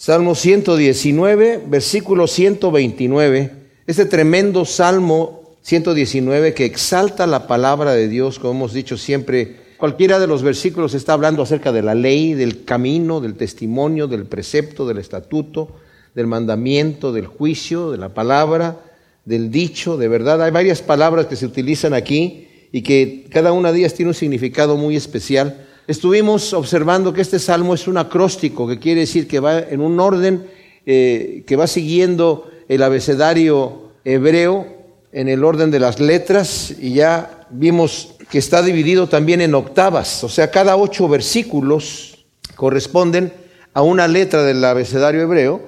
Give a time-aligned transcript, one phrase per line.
[0.00, 3.50] Salmo 119, versículo 129.
[3.84, 9.56] Este tremendo Salmo 119 que exalta la palabra de Dios, como hemos dicho siempre.
[9.76, 14.26] Cualquiera de los versículos está hablando acerca de la ley, del camino, del testimonio, del
[14.26, 15.74] precepto, del estatuto,
[16.14, 18.76] del mandamiento, del juicio, de la palabra,
[19.24, 20.40] del dicho, de verdad.
[20.44, 24.14] Hay varias palabras que se utilizan aquí y que cada una de ellas tiene un
[24.14, 25.66] significado muy especial.
[25.88, 29.98] Estuvimos observando que este salmo es un acróstico, que quiere decir que va en un
[29.98, 30.46] orden
[30.84, 34.66] eh, que va siguiendo el abecedario hebreo
[35.12, 40.22] en el orden de las letras y ya vimos que está dividido también en octavas,
[40.24, 43.32] o sea, cada ocho versículos corresponden
[43.72, 45.62] a una letra del abecedario hebreo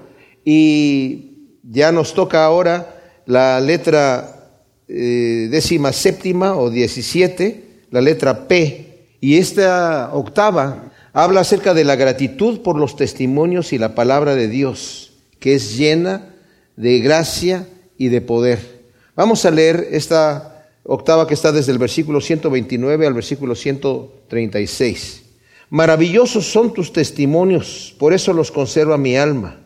[0.44, 4.50] y ya nos toca ahora la letra
[4.86, 8.89] eh, décima séptima o diecisiete, la letra P,
[9.20, 14.48] y esta octava habla acerca de la gratitud por los testimonios y la palabra de
[14.48, 16.34] Dios, que es llena
[16.76, 17.66] de gracia
[17.98, 18.80] y de poder.
[19.14, 25.22] Vamos a leer esta octava que está desde el versículo 129 al versículo 136.
[25.68, 29.60] Maravillosos son tus testimonios, por eso los conserva mi alma.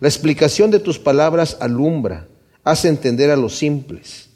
[0.00, 2.28] La explicación de tus palabras alumbra,
[2.62, 4.28] hace entender a los simples.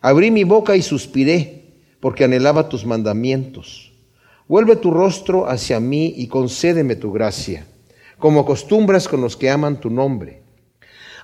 [0.00, 1.57] Abrí mi boca y suspiré,
[2.00, 3.92] porque anhelaba tus mandamientos.
[4.46, 7.66] Vuelve tu rostro hacia mí y concédeme tu gracia,
[8.18, 10.42] como acostumbras con los que aman tu nombre.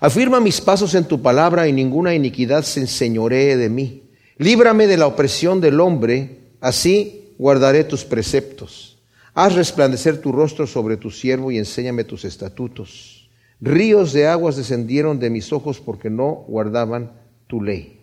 [0.00, 4.03] Afirma mis pasos en tu palabra y ninguna iniquidad se enseñoree de mí.
[4.36, 8.98] Líbrame de la opresión del hombre, así guardaré tus preceptos.
[9.33, 13.31] Haz resplandecer tu rostro sobre tu siervo y enséñame tus estatutos.
[13.61, 17.12] Ríos de aguas descendieron de mis ojos porque no guardaban
[17.47, 18.00] tu ley.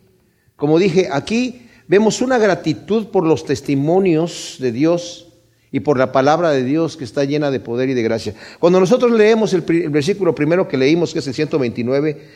[0.56, 5.28] Como dije, aquí vemos una gratitud por los testimonios de Dios
[5.74, 8.34] y por la palabra de Dios que está llena de poder y de gracia.
[8.60, 12.30] Cuando nosotros leemos el, versículo primero que leímos, que es el 129,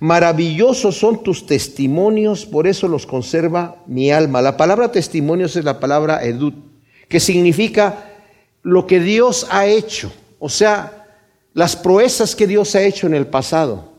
[0.00, 4.42] maravillosos son tus testimonios, por eso los conserva mi alma.
[4.42, 6.56] La palabra testimonios es la palabra edut,
[7.08, 8.10] que significa
[8.64, 11.06] lo que Dios ha hecho, o sea,
[11.54, 13.95] las proezas que Dios ha hecho en el pasado.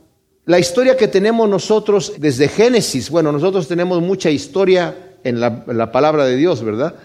[0.47, 6.25] La historia que tenemos nosotros desde Génesis, bueno, nosotros tenemos mucha historia en la, palabra
[6.25, 6.95] de Dios, ¿verdad?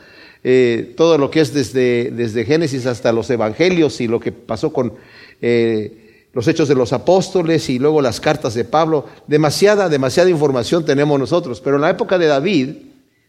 [0.45, 4.73] Eh, todo lo que es desde, desde, Génesis hasta los Evangelios y lo que pasó
[4.73, 4.93] con
[5.41, 9.07] eh, los hechos de los apóstoles y luego las cartas de Pablo.
[9.27, 11.61] Demasiada, demasiada información tenemos nosotros.
[11.61, 12.69] Pero en la época de David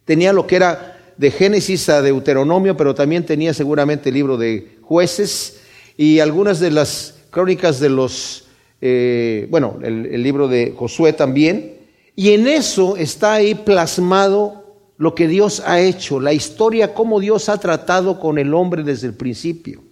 [0.05, 4.77] tenía lo que era de Génesis a Deuteronomio, pero también tenía seguramente el libro de
[4.83, 5.61] jueces
[5.97, 8.42] y algunas de las crónicas de los,
[8.85, 11.77] eh, bueno, el libro de Josué también.
[12.17, 17.47] Y en eso está ahí plasmado lo que Dios ha hecho, la historia, cómo Dios
[17.47, 19.83] ha tratado con el hombre desde el principio.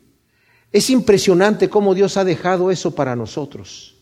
[0.73, 3.95] Es impresionante cómo Dios ha dejado eso para nosotros,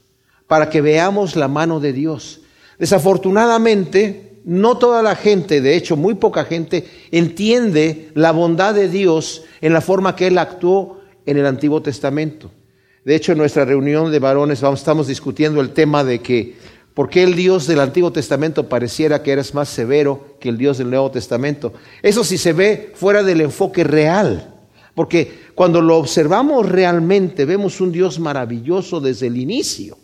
[0.47, 2.41] para que veamos la mano de Dios.
[2.79, 9.44] Desafortunadamente, no toda la gente, de hecho muy poca gente, entiende la bondad de Dios
[9.61, 12.49] en la forma que Él actuó en el Antiguo Testamento.
[13.09, 16.58] De hecho, en nuestra reunión de varones estamos discutiendo el tema de que
[16.94, 20.78] ¿Por qué el Dios del Antiguo Testamento pareciera que eres más severo que el Dios
[20.78, 21.74] del Nuevo Testamento?
[22.03, 24.53] Eso sí se ve fuera del enfoque real.
[24.94, 29.97] Porque cuando lo observamos realmente, vemos un Dios maravilloso desde el inicio.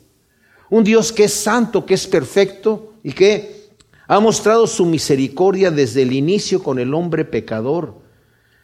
[0.71, 3.67] Un Dios que es santo, que es perfecto y que
[4.07, 7.99] ha mostrado su misericordia desde el inicio con el hombre pecador,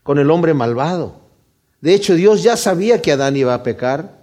[0.01, 1.21] con el hombre malvado.
[1.79, 4.20] De hecho, Dios ya sabía que Adán iba a pecar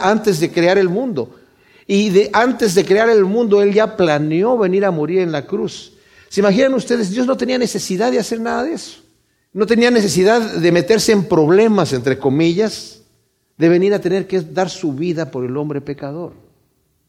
[0.00, 1.34] antes de crear el mundo.
[1.86, 5.46] Y de, antes de crear el mundo, Él ya planeó venir a morir en la
[5.46, 5.94] cruz.
[6.28, 7.10] ¿Se imaginan ustedes?
[7.10, 9.00] Dios no tenía necesidad de hacer nada de eso.
[9.52, 13.02] No tenía necesidad de meterse en problemas, entre comillas,
[13.58, 16.32] de venir a tener que dar su vida por el hombre pecador.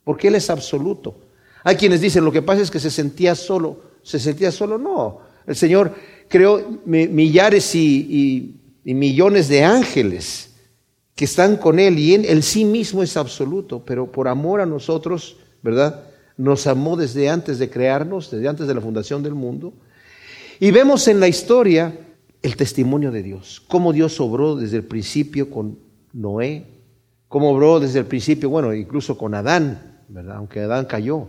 [0.03, 1.15] Porque Él es absoluto.
[1.63, 3.79] Hay quienes dicen, lo que pasa es que se sentía solo.
[4.03, 4.77] ¿Se sentía solo?
[4.77, 5.21] No.
[5.47, 5.95] El Señor
[6.27, 10.52] creó millares y millones de ángeles
[11.15, 15.37] que están con Él y Él, sí mismo es absoluto, pero por amor a nosotros,
[15.61, 16.05] ¿verdad?
[16.37, 19.73] Nos amó desde antes de crearnos, desde antes de la fundación del mundo.
[20.59, 21.95] Y vemos en la historia
[22.41, 25.77] el testimonio de Dios, cómo Dios obró desde el principio con
[26.13, 26.65] Noé,
[27.27, 30.37] cómo obró desde el principio, bueno, incluso con Adán, ¿verdad?
[30.37, 31.27] Aunque Adán cayó.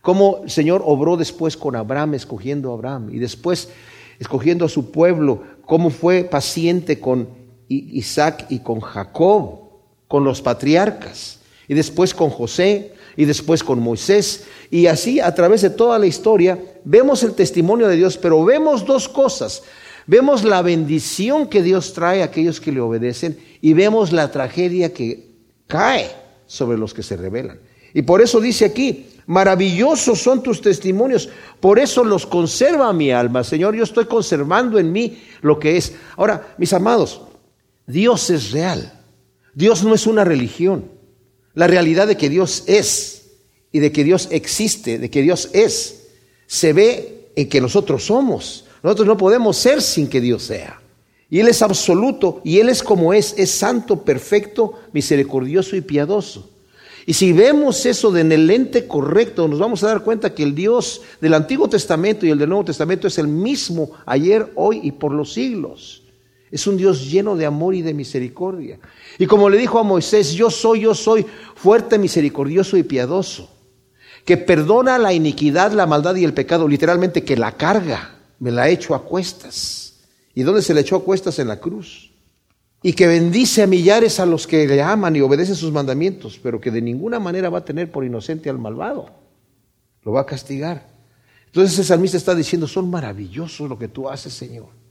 [0.00, 3.70] Cómo el Señor obró después con Abraham, escogiendo a Abraham, y después
[4.18, 7.43] escogiendo a su pueblo, cómo fue paciente con
[7.92, 9.60] Isaac y con Jacob,
[10.08, 15.62] con los patriarcas, y después con José, y después con Moisés, y así a través
[15.62, 19.62] de toda la historia vemos el testimonio de Dios, pero vemos dos cosas.
[20.06, 24.92] Vemos la bendición que Dios trae a aquellos que le obedecen y vemos la tragedia
[24.92, 25.30] que
[25.66, 26.10] cae
[26.46, 27.58] sobre los que se rebelan.
[27.94, 31.30] Y por eso dice aquí, maravillosos son tus testimonios,
[31.60, 33.44] por eso los conserva mi alma.
[33.44, 35.94] Señor, yo estoy conservando en mí lo que es.
[36.16, 37.22] Ahora, mis amados,
[37.86, 39.00] Dios es real.
[39.54, 40.90] Dios no es una religión.
[41.54, 43.26] La realidad de que Dios es
[43.70, 46.08] y de que Dios existe, de que Dios es,
[46.46, 48.64] se ve en que nosotros somos.
[48.82, 50.80] Nosotros no podemos ser sin que Dios sea.
[51.30, 56.50] Y Él es absoluto y Él es como es, es santo, perfecto, misericordioso y piadoso.
[57.06, 60.54] Y si vemos eso en el lente correcto, nos vamos a dar cuenta que el
[60.54, 64.92] Dios del Antiguo Testamento y el del Nuevo Testamento es el mismo ayer, hoy y
[64.92, 66.03] por los siglos.
[66.54, 68.78] Es un Dios lleno de amor y de misericordia.
[69.18, 73.50] Y como le dijo a Moisés, yo soy, yo soy fuerte, misericordioso y piadoso,
[74.24, 78.68] que perdona la iniquidad, la maldad y el pecado, literalmente que la carga, me la
[78.68, 79.94] hecho a cuestas.
[80.32, 81.40] ¿Y dónde se le echó a cuestas?
[81.40, 82.12] En la cruz
[82.86, 86.60] y que bendice a millares a los que le aman y obedecen sus mandamientos, pero
[86.60, 89.08] que de ninguna manera va a tener por inocente al malvado.
[90.02, 90.86] Lo va a castigar.
[91.46, 94.83] Entonces el salmista está diciendo, son maravillosos lo que tú haces, Señor.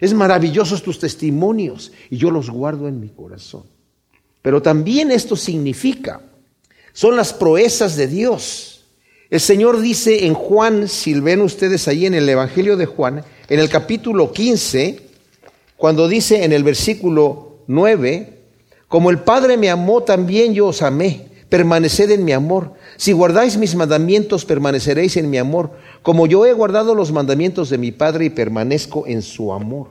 [0.00, 3.64] Es maravillosos tus testimonios y yo los guardo en mi corazón.
[4.42, 6.22] Pero también esto significa,
[6.92, 8.84] son las proezas de Dios.
[9.28, 13.60] El Señor dice en Juan, si ven ustedes ahí en el Evangelio de Juan, en
[13.60, 15.02] el capítulo 15,
[15.76, 18.40] cuando dice en el versículo 9,
[18.88, 22.74] como el Padre me amó, también yo os amé, permaneced en mi amor.
[22.96, 25.70] Si guardáis mis mandamientos, permaneceréis en mi amor,
[26.02, 29.88] como yo he guardado los mandamientos de mi Padre y permanezco en su amor.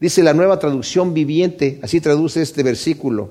[0.00, 3.30] Dice la nueva traducción viviente, así traduce este versículo.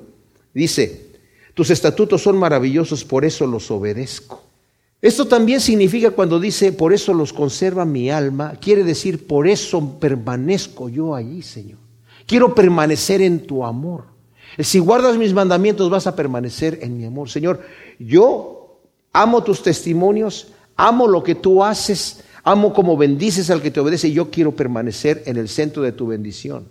[0.53, 1.07] Dice,
[1.53, 4.41] tus estatutos son maravillosos, por eso los obedezco.
[5.01, 9.99] Esto también significa cuando dice, por eso los conserva mi alma, quiere decir, por eso
[9.99, 11.79] permanezco yo allí, Señor.
[12.25, 14.05] Quiero permanecer en tu amor.
[14.59, 17.29] Si guardas mis mandamientos vas a permanecer en mi amor.
[17.29, 17.61] Señor,
[17.99, 18.79] yo
[19.11, 24.07] amo tus testimonios, amo lo que tú haces, amo como bendices al que te obedece
[24.09, 26.67] y yo quiero permanecer en el centro de tu bendición.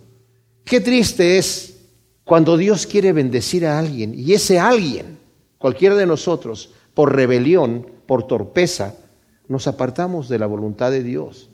[0.63, 1.77] Qué triste es
[2.23, 5.17] cuando Dios quiere bendecir a alguien y ese alguien,
[5.57, 8.95] cualquiera de nosotros, por rebelión, por torpeza,
[9.47, 11.49] nos apartamos de la voluntad de Dios.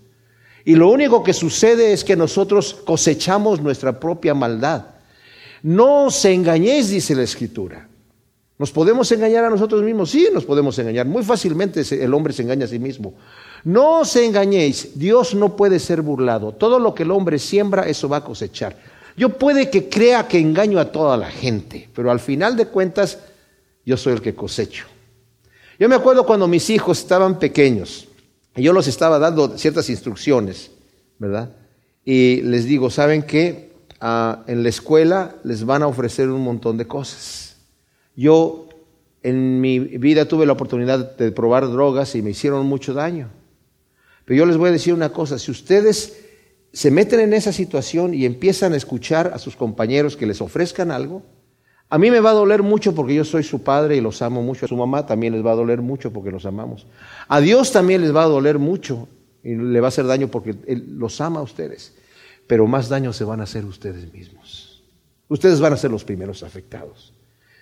[0.65, 4.85] Y lo único que sucede es que nosotros cosechamos nuestra propia maldad.
[5.63, 7.88] No os engañéis, dice la Escritura.
[8.59, 10.11] ¿Nos podemos engañar a nosotros mismos?
[10.11, 11.05] Sí, nos podemos engañar.
[11.05, 13.13] Muy fácilmente el hombre se engaña a sí mismo.
[13.63, 16.51] No os engañéis, Dios no puede ser burlado.
[16.51, 18.75] Todo lo que el hombre siembra, eso va a cosechar.
[19.15, 23.19] Yo puede que crea que engaño a toda la gente, pero al final de cuentas,
[23.85, 24.87] yo soy el que cosecho.
[25.79, 28.09] Yo me acuerdo cuando mis hijos estaban pequeños.
[28.57, 30.71] Y yo los estaba dando ciertas instrucciones,
[31.17, 31.49] ¿verdad?
[32.03, 33.71] Y les digo, ¿saben qué?
[34.01, 37.48] Ah, en la escuela les van a ofrecer un montón de cosas.
[38.19, 38.67] Yo
[39.23, 43.29] en mi vida tuve la oportunidad de probar drogas y me hicieron mucho daño.
[44.25, 46.19] Pero yo les voy a decir una cosa, si ustedes
[46.73, 50.91] se meten en esa situación y empiezan a escuchar a sus compañeros que les ofrezcan
[50.91, 51.23] algo,
[51.87, 54.41] a mí me va a doler mucho porque yo soy su padre y los amo
[54.41, 54.65] mucho.
[54.65, 56.87] A su mamá también les va a doler mucho porque los amamos.
[57.29, 59.07] A Dios también les va a doler mucho
[59.45, 61.95] y le va a hacer daño porque Él los ama a ustedes.
[62.47, 64.83] Pero más daño se van a hacer ustedes mismos.
[65.29, 67.13] Ustedes van a ser los primeros afectados.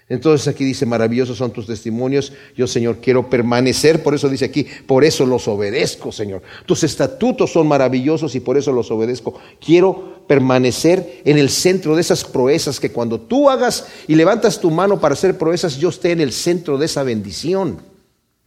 [0.10, 4.66] Entonces aquí dice, maravillosos son tus testimonios, yo Señor quiero permanecer, por eso dice aquí,
[4.86, 6.42] por eso los obedezco Señor.
[6.66, 9.38] Tus estatutos son maravillosos y por eso los obedezco.
[9.60, 14.72] Quiero permanecer en el centro de esas proezas, que cuando tú hagas y levantas tu
[14.72, 17.82] mano para hacer proezas, yo esté en el centro de esa bendición.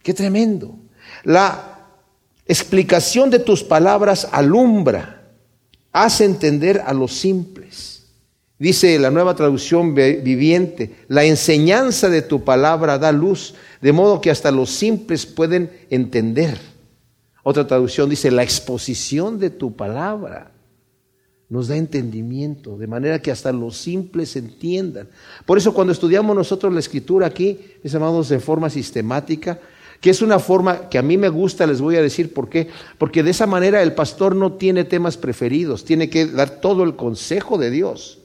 [0.01, 0.75] Qué tremendo.
[1.23, 1.89] La
[2.47, 5.31] explicación de tus palabras alumbra,
[5.91, 7.90] hace entender a los simples.
[8.61, 14.29] Dice la nueva traducción viviente, la enseñanza de tu palabra da luz, de modo que
[14.29, 16.59] hasta los simples pueden entender.
[17.41, 20.51] Otra traducción dice, la exposición de tu palabra
[21.49, 25.09] nos da entendimiento, de manera que hasta los simples entiendan.
[25.47, 29.59] Por eso cuando estudiamos nosotros la escritura aquí, mis amados, de forma sistemática,
[29.99, 32.67] que es una forma que a mí me gusta, les voy a decir por qué,
[32.99, 36.95] porque de esa manera el pastor no tiene temas preferidos, tiene que dar todo el
[36.95, 38.20] consejo de Dios.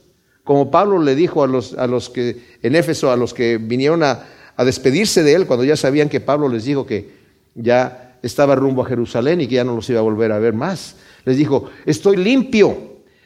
[0.47, 4.05] Como Pablo le dijo a los, a los que en Éfeso, a los que vinieron
[4.05, 7.11] a, a despedirse de él, cuando ya sabían que Pablo les dijo que
[7.57, 10.55] ya estaba rumbo a Jerusalén y que ya no los iba a volver a ver
[10.55, 10.95] más.
[11.25, 12.79] Les dijo, estoy limpio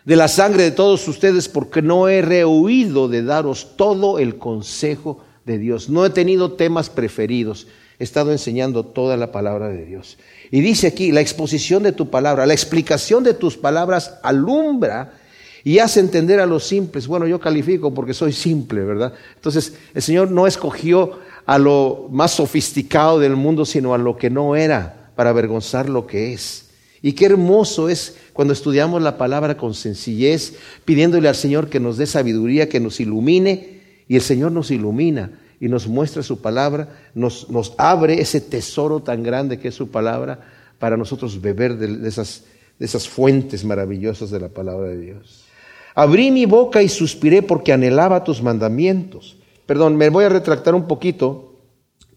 [0.06, 5.22] de la sangre de todos ustedes porque no he rehuido de daros todo el consejo
[5.44, 5.90] de Dios.
[5.90, 7.66] No he tenido temas preferidos.
[7.98, 10.16] He estado enseñando toda la palabra de Dios.
[10.50, 15.19] Y dice aquí, la exposición de tu palabra, la explicación de tus palabras alumbra
[15.64, 17.06] y hace entender a los simples.
[17.06, 19.12] Bueno, yo califico porque soy simple, ¿verdad?
[19.34, 24.30] Entonces, el Señor no escogió a lo más sofisticado del mundo, sino a lo que
[24.30, 26.70] no era, para avergonzar lo que es.
[27.02, 31.96] Y qué hermoso es cuando estudiamos la palabra con sencillez, pidiéndole al Señor que nos
[31.96, 36.88] dé sabiduría, que nos ilumine, y el Señor nos ilumina y nos muestra su palabra,
[37.14, 37.46] nos,
[37.78, 40.40] abre ese tesoro tan grande que es su palabra
[40.78, 45.49] para nosotros beber de esas fuentes maravillosas de la palabra de Dios.
[45.94, 49.36] Abrí mi boca y suspiré porque anhelaba tus mandamientos.
[49.66, 51.54] Perdón, me voy a retractar un poquito.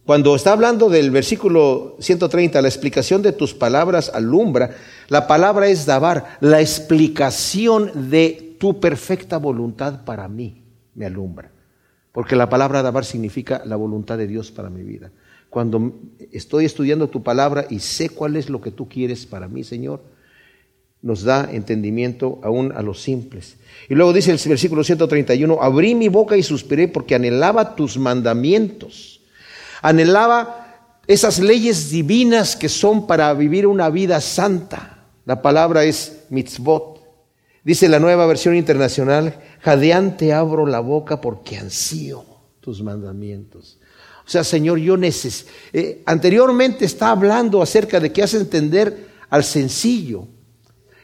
[0.05, 4.71] Cuando está hablando del versículo 130, la explicación de tus palabras alumbra,
[5.07, 10.63] la palabra es dabar, la explicación de tu perfecta voluntad para mí
[10.95, 11.51] me alumbra.
[12.11, 15.11] Porque la palabra dabar significa la voluntad de Dios para mi vida.
[15.49, 15.93] Cuando
[16.31, 20.01] estoy estudiando tu palabra y sé cuál es lo que tú quieres para mí, Señor,
[21.03, 23.57] nos da entendimiento aún a los simples.
[23.89, 29.21] Y luego dice el versículo 131, abrí mi boca y suspiré porque anhelaba tus mandamientos.
[29.81, 35.05] Anhelaba esas leyes divinas que son para vivir una vida santa.
[35.25, 37.01] La palabra es mitzvot.
[37.63, 42.25] Dice la nueva versión internacional, jadeante abro la boca porque ansío
[42.61, 43.77] tus mandamientos.
[44.25, 45.51] O sea, Señor, yo necesito...
[45.73, 50.27] Eh, anteriormente está hablando acerca de que hace entender al sencillo.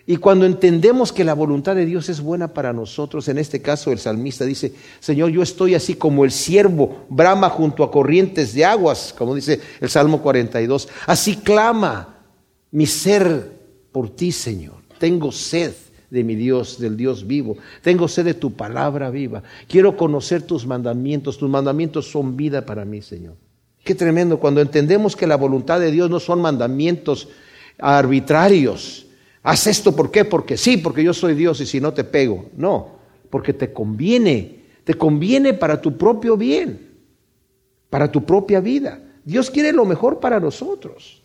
[0.10, 3.92] Y cuando entendemos que la voluntad de Dios es buena para nosotros, en este caso
[3.92, 8.66] el salmista dice, Señor, yo estoy así como el siervo brama junto a corrientes de
[8.66, 10.90] aguas, como dice el Salmo 42.
[11.06, 12.24] Así clama
[12.72, 13.52] mi ser
[13.92, 14.78] por ti, Señor.
[14.98, 15.74] Tengo sed
[16.10, 17.58] de mi Dios, del Dios vivo.
[17.84, 19.44] Tengo sed de tu palabra viva.
[19.68, 21.38] Quiero conocer tus mandamientos.
[21.38, 23.36] Tus mandamientos son vida para mí, Señor.
[23.84, 27.28] Qué tremendo cuando entendemos que la voluntad de Dios no son mandamientos
[27.78, 29.06] arbitrarios.
[29.44, 30.26] Haz esto, ¿por qué?
[30.26, 32.50] Porque sí, porque yo soy Dios y si no te pego.
[32.56, 34.60] No, porque te conviene.
[34.84, 36.98] Te conviene para tu propio bien,
[37.90, 39.00] para tu propia vida.
[39.24, 41.22] Dios quiere lo mejor para nosotros.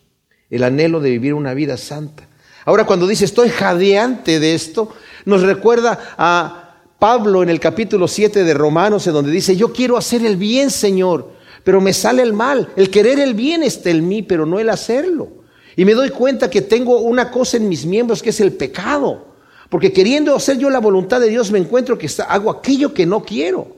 [0.49, 2.27] El anhelo de vivir una vida santa.
[2.65, 4.89] Ahora cuando dice estoy jadeante de esto,
[5.25, 9.97] nos recuerda a Pablo en el capítulo 7 de Romanos, en donde dice, yo quiero
[9.97, 11.31] hacer el bien, Señor,
[11.63, 12.69] pero me sale el mal.
[12.75, 15.44] El querer el bien está en mí, pero no el hacerlo.
[15.75, 19.35] Y me doy cuenta que tengo una cosa en mis miembros que es el pecado.
[19.69, 23.23] Porque queriendo hacer yo la voluntad de Dios me encuentro que hago aquello que no
[23.23, 23.75] quiero.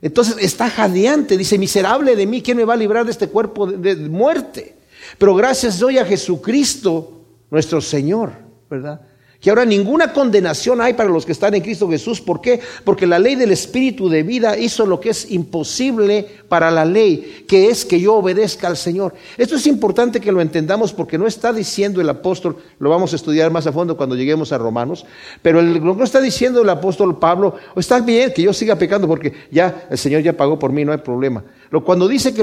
[0.00, 3.66] Entonces está jadeante, dice, miserable de mí, ¿quién me va a librar de este cuerpo
[3.66, 4.76] de, muerte?
[5.18, 8.32] Pero gracias doy a Jesucristo nuestro Señor,
[8.68, 9.00] ¿verdad?
[9.44, 12.18] Que ahora ninguna condenación hay para los que están en Cristo Jesús.
[12.18, 12.60] ¿Por qué?
[12.82, 17.44] Porque la ley del Espíritu de vida hizo lo que es imposible para la ley,
[17.46, 19.12] que es que yo obedezca al Señor.
[19.36, 23.16] Esto es importante que lo entendamos porque no está diciendo el apóstol, lo vamos a
[23.16, 25.04] estudiar más a fondo cuando lleguemos a Romanos,
[25.42, 29.34] pero lo que está diciendo el apóstol Pablo, está bien que yo siga pecando porque
[29.50, 31.44] ya el Señor ya pagó por mí, no hay problema.
[31.84, 32.42] Cuando dice que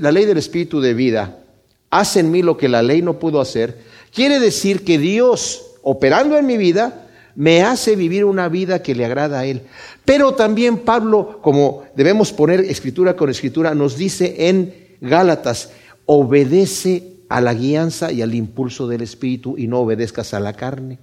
[0.00, 1.38] la ley del Espíritu de vida
[1.88, 6.38] hace en mí lo que la ley no pudo hacer, Quiere decir que Dios, operando
[6.38, 9.62] en mi vida, me hace vivir una vida que le agrada a Él.
[10.04, 15.70] Pero también Pablo, como debemos poner escritura con escritura, nos dice en Gálatas,
[16.06, 20.98] obedece a la guianza y al impulso del Espíritu y no obedezcas a la carne.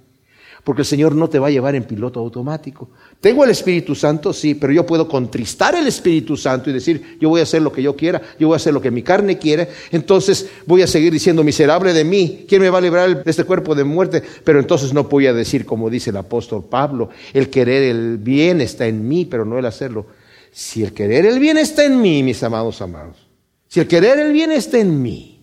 [0.64, 2.90] Porque el Señor no te va a llevar en piloto automático.
[3.20, 7.28] Tengo el Espíritu Santo, sí, pero yo puedo contristar el Espíritu Santo y decir, yo
[7.28, 9.38] voy a hacer lo que yo quiera, yo voy a hacer lo que mi carne
[9.38, 13.30] quiere, entonces voy a seguir diciendo, miserable de mí, ¿quién me va a librar de
[13.30, 14.22] este cuerpo de muerte?
[14.44, 18.60] Pero entonces no voy a decir, como dice el apóstol Pablo, el querer el bien
[18.60, 20.06] está en mí, pero no el hacerlo.
[20.52, 23.28] Si el querer el bien está en mí, mis amados amados,
[23.68, 25.40] si el querer el bien está en mí,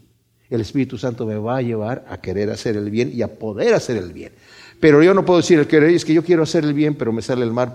[0.49, 3.73] el Espíritu Santo me va a llevar a querer hacer el bien y a poder
[3.73, 4.33] hacer el bien.
[4.79, 7.11] Pero yo no puedo decir, el querer es que yo quiero hacer el bien, pero
[7.11, 7.73] me sale el mal.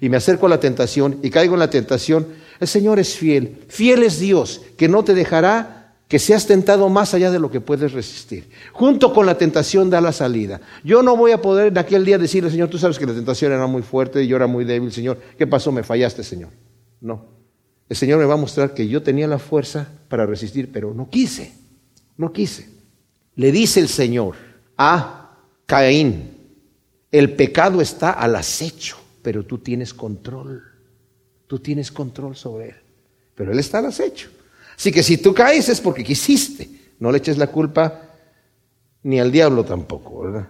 [0.00, 2.26] y me acerco a la tentación y caigo en la tentación.
[2.58, 3.58] El Señor es fiel.
[3.68, 5.80] Fiel es Dios, que no te dejará
[6.10, 8.50] que seas tentado más allá de lo que puedes resistir.
[8.72, 10.60] Junto con la tentación da la salida.
[10.82, 13.52] Yo no voy a poder en aquel día decirle, Señor, tú sabes que la tentación
[13.52, 15.20] era muy fuerte y yo era muy débil, Señor.
[15.38, 15.70] ¿Qué pasó?
[15.70, 16.50] Me fallaste, Señor.
[17.00, 17.26] No.
[17.88, 21.08] El Señor me va a mostrar que yo tenía la fuerza para resistir, pero no
[21.08, 21.52] quise.
[22.16, 22.68] No quise.
[23.36, 24.34] Le dice el Señor
[24.76, 26.29] a Caín,
[27.12, 30.62] el pecado está al acecho, pero tú tienes control.
[31.46, 32.76] Tú tienes control sobre él.
[33.34, 34.28] Pero él está al acecho.
[34.76, 36.68] Así que si tú caes es porque quisiste.
[37.00, 38.02] No le eches la culpa
[39.02, 40.46] ni al diablo tampoco, ¿verdad?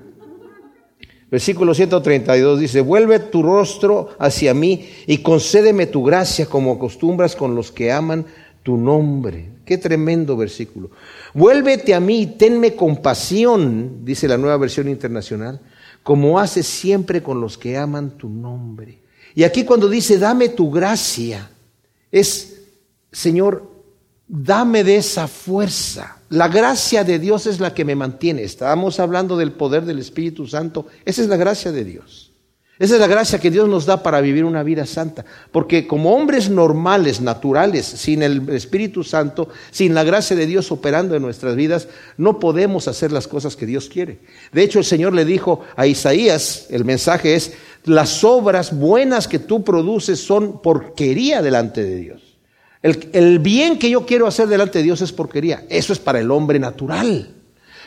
[1.30, 7.54] Versículo 132 dice, vuelve tu rostro hacia mí y concédeme tu gracia como acostumbras con
[7.54, 8.26] los que aman
[8.64, 9.48] tu nombre.
[9.64, 10.90] Qué tremendo versículo.
[11.32, 15.60] Vuélvete a mí y tenme compasión, dice la nueva versión internacional,
[16.02, 19.00] como haces siempre con los que aman tu nombre.
[19.34, 21.50] Y aquí cuando dice, dame tu gracia,
[22.10, 22.62] es,
[23.12, 23.70] Señor,
[24.26, 26.16] dame de esa fuerza.
[26.28, 28.42] La gracia de Dios es la que me mantiene.
[28.42, 30.86] Estábamos hablando del poder del Espíritu Santo.
[31.04, 32.29] Esa es la gracia de Dios.
[32.80, 35.26] Esa es la gracia que Dios nos da para vivir una vida santa.
[35.52, 41.14] Porque como hombres normales, naturales, sin el Espíritu Santo, sin la gracia de Dios operando
[41.14, 44.20] en nuestras vidas, no podemos hacer las cosas que Dios quiere.
[44.50, 47.52] De hecho, el Señor le dijo a Isaías, el mensaje es,
[47.84, 52.22] las obras buenas que tú produces son porquería delante de Dios.
[52.82, 55.66] El, bien que yo quiero hacer delante de Dios es porquería.
[55.68, 57.34] Eso es para el hombre natural.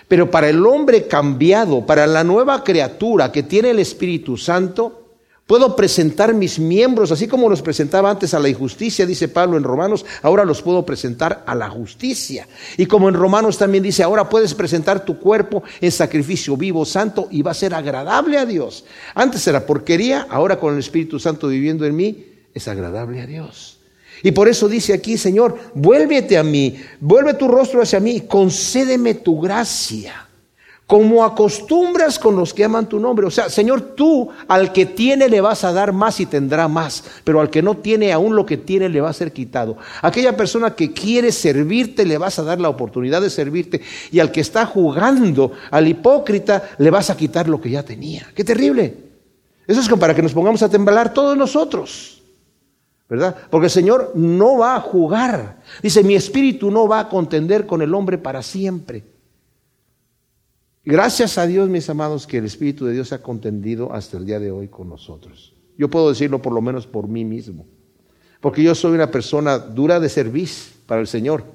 [0.07, 5.03] Pero para el hombre cambiado, para la nueva criatura que tiene el Espíritu Santo,
[5.47, 9.63] puedo presentar mis miembros, así como los presentaba antes a la injusticia, dice Pablo en
[9.63, 12.47] Romanos, ahora los puedo presentar a la justicia.
[12.77, 17.27] Y como en Romanos también dice, ahora puedes presentar tu cuerpo en sacrificio vivo, santo,
[17.29, 18.85] y va a ser agradable a Dios.
[19.15, 23.79] Antes era porquería, ahora con el Espíritu Santo viviendo en mí, es agradable a Dios.
[24.23, 29.15] Y por eso dice aquí, Señor, vuélvete a mí, vuelve tu rostro hacia mí, concédeme
[29.15, 30.29] tu gracia,
[30.87, 33.27] como acostumbras con los que aman tu nombre.
[33.27, 37.03] O sea, Señor, tú al que tiene le vas a dar más y tendrá más,
[37.25, 39.75] pero al que no tiene aún lo que tiene le va a ser quitado.
[40.01, 44.31] Aquella persona que quiere servirte le vas a dar la oportunidad de servirte y al
[44.31, 48.31] que está jugando, al hipócrita, le vas a quitar lo que ya tenía.
[48.33, 48.95] Qué terrible.
[49.67, 52.22] Eso es para que nos pongamos a temblar todos nosotros.
[53.49, 55.61] Porque el Señor no va a jugar.
[55.81, 59.03] Dice, mi espíritu no va a contender con el hombre para siempre.
[60.85, 64.39] Gracias a Dios, mis amados, que el Espíritu de Dios ha contendido hasta el día
[64.39, 65.53] de hoy con nosotros.
[65.77, 67.65] Yo puedo decirlo por lo menos por mí mismo.
[68.41, 71.45] Porque yo soy una persona dura de servicio para el Señor.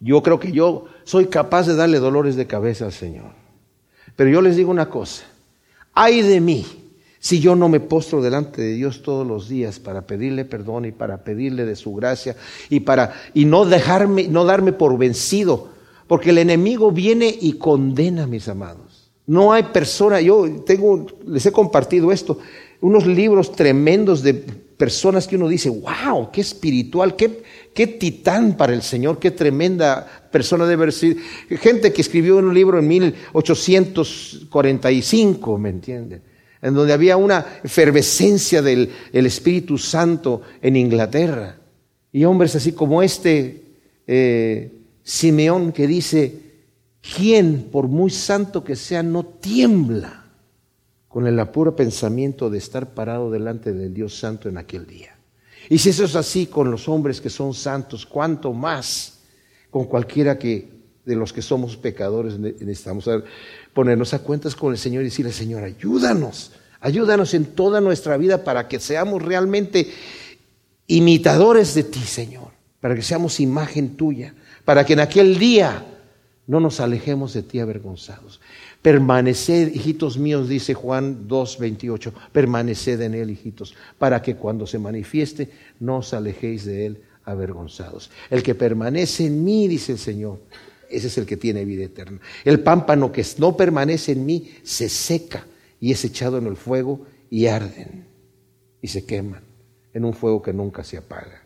[0.00, 3.30] Yo creo que yo soy capaz de darle dolores de cabeza al Señor.
[4.16, 5.24] Pero yo les digo una cosa,
[5.92, 6.83] ay de mí
[7.24, 10.92] si yo no me postro delante de Dios todos los días para pedirle perdón y
[10.92, 12.36] para pedirle de su gracia
[12.68, 15.70] y para y no dejarme no darme por vencido,
[16.06, 19.10] porque el enemigo viene y condena, mis amados.
[19.26, 22.40] No hay persona, yo tengo les he compartido esto,
[22.82, 28.74] unos libros tremendos de personas que uno dice, "Wow, qué espiritual, qué qué titán para
[28.74, 31.16] el Señor, qué tremenda persona debe ser."
[31.48, 36.33] Gente que escribió un libro en 1845, ¿me entienden?
[36.64, 41.58] En donde había una efervescencia del Espíritu Santo en Inglaterra.
[42.10, 43.64] Y hombres así como este
[44.06, 44.72] eh,
[45.02, 46.40] Simeón que dice,
[47.16, 50.24] ¿quién, por muy santo que sea, no tiembla
[51.06, 55.18] con el apuro pensamiento de estar parado delante del Dios Santo en aquel día?
[55.68, 59.20] Y si eso es así con los hombres que son santos, ¿cuánto más
[59.68, 60.72] con cualquiera que
[61.04, 63.06] de los que somos pecadores necesitamos
[63.74, 68.44] ponernos a cuentas con el Señor y decirle, Señor, ayúdanos, ayúdanos en toda nuestra vida
[68.44, 69.92] para que seamos realmente
[70.86, 72.48] imitadores de ti, Señor,
[72.80, 74.34] para que seamos imagen tuya,
[74.64, 75.84] para que en aquel día
[76.46, 78.40] no nos alejemos de ti avergonzados.
[78.82, 85.50] Permaneced, hijitos míos, dice Juan 2.28, permaneced en él, hijitos, para que cuando se manifieste
[85.80, 88.10] no os alejéis de él avergonzados.
[88.30, 90.40] El que permanece en mí, dice el Señor,
[90.90, 92.20] ese es el que tiene vida eterna.
[92.44, 95.46] El pámpano que no permanece en mí se seca
[95.80, 98.06] y es echado en el fuego y arden
[98.80, 99.42] y se queman
[99.92, 101.42] en un fuego que nunca se apaga.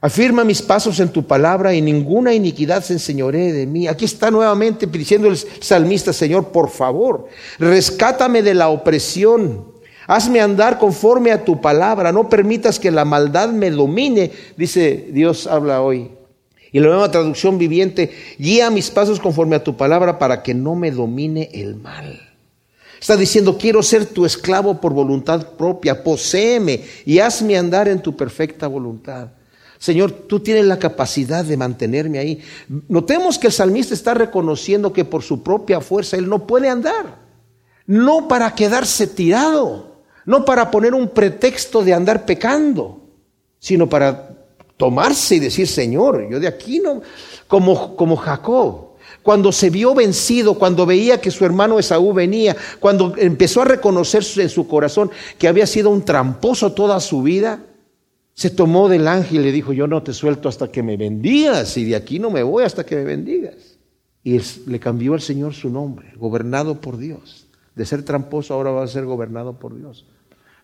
[0.00, 3.88] Afirma mis pasos en tu palabra y ninguna iniquidad se enseñoree de mí.
[3.88, 9.72] Aquí está nuevamente diciendo el salmista, Señor, por favor, rescátame de la opresión.
[10.06, 12.12] Hazme andar conforme a tu palabra.
[12.12, 16.10] No permitas que la maldad me domine, dice Dios, habla hoy.
[16.74, 20.74] Y la nueva traducción viviente, guía mis pasos conforme a tu palabra para que no
[20.74, 22.20] me domine el mal.
[23.00, 28.16] Está diciendo, quiero ser tu esclavo por voluntad propia, poséeme y hazme andar en tu
[28.16, 29.28] perfecta voluntad.
[29.78, 32.42] Señor, tú tienes la capacidad de mantenerme ahí.
[32.88, 37.20] Notemos que el salmista está reconociendo que por su propia fuerza él no puede andar.
[37.86, 43.00] No para quedarse tirado, no para poner un pretexto de andar pecando,
[43.60, 44.33] sino para
[44.76, 47.02] tomarse y decir, Señor, yo de aquí no,
[47.46, 53.14] como, como Jacob, cuando se vio vencido, cuando veía que su hermano Esaú venía, cuando
[53.16, 57.60] empezó a reconocer en su corazón que había sido un tramposo toda su vida,
[58.34, 61.76] se tomó del ángel y le dijo, yo no te suelto hasta que me bendigas
[61.76, 63.78] y de aquí no me voy hasta que me bendigas.
[64.22, 67.46] Y le cambió al Señor su nombre, gobernado por Dios.
[67.74, 70.06] De ser tramposo ahora va a ser gobernado por Dios.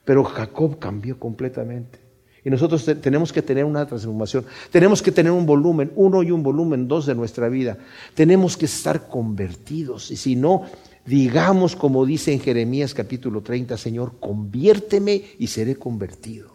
[0.04, 2.09] Pero Jacob cambió completamente.
[2.44, 6.42] Y nosotros tenemos que tener una transformación, tenemos que tener un volumen, uno y un
[6.42, 7.76] volumen, dos de nuestra vida.
[8.14, 10.10] Tenemos que estar convertidos.
[10.10, 10.64] Y si no,
[11.04, 16.50] digamos como dice en Jeremías capítulo 30, Señor, conviérteme y seré convertido.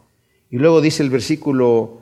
[0.49, 1.99] Y luego dice el versículo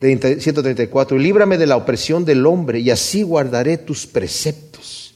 [0.00, 5.13] 134, líbrame de la opresión del hombre y así guardaré tus preceptos.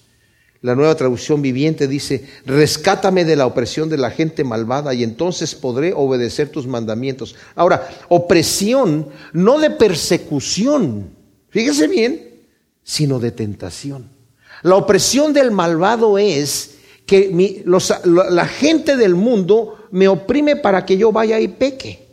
[0.60, 5.54] La nueva traducción viviente dice, rescátame de la opresión de la gente malvada y entonces
[5.54, 7.36] podré obedecer tus mandamientos.
[7.54, 11.10] Ahora, opresión no de persecución,
[11.50, 12.42] fíjese bien,
[12.82, 14.10] sino de tentación.
[14.62, 17.64] La opresión del malvado es que
[18.04, 22.08] la gente del mundo me oprime para que yo vaya y peque.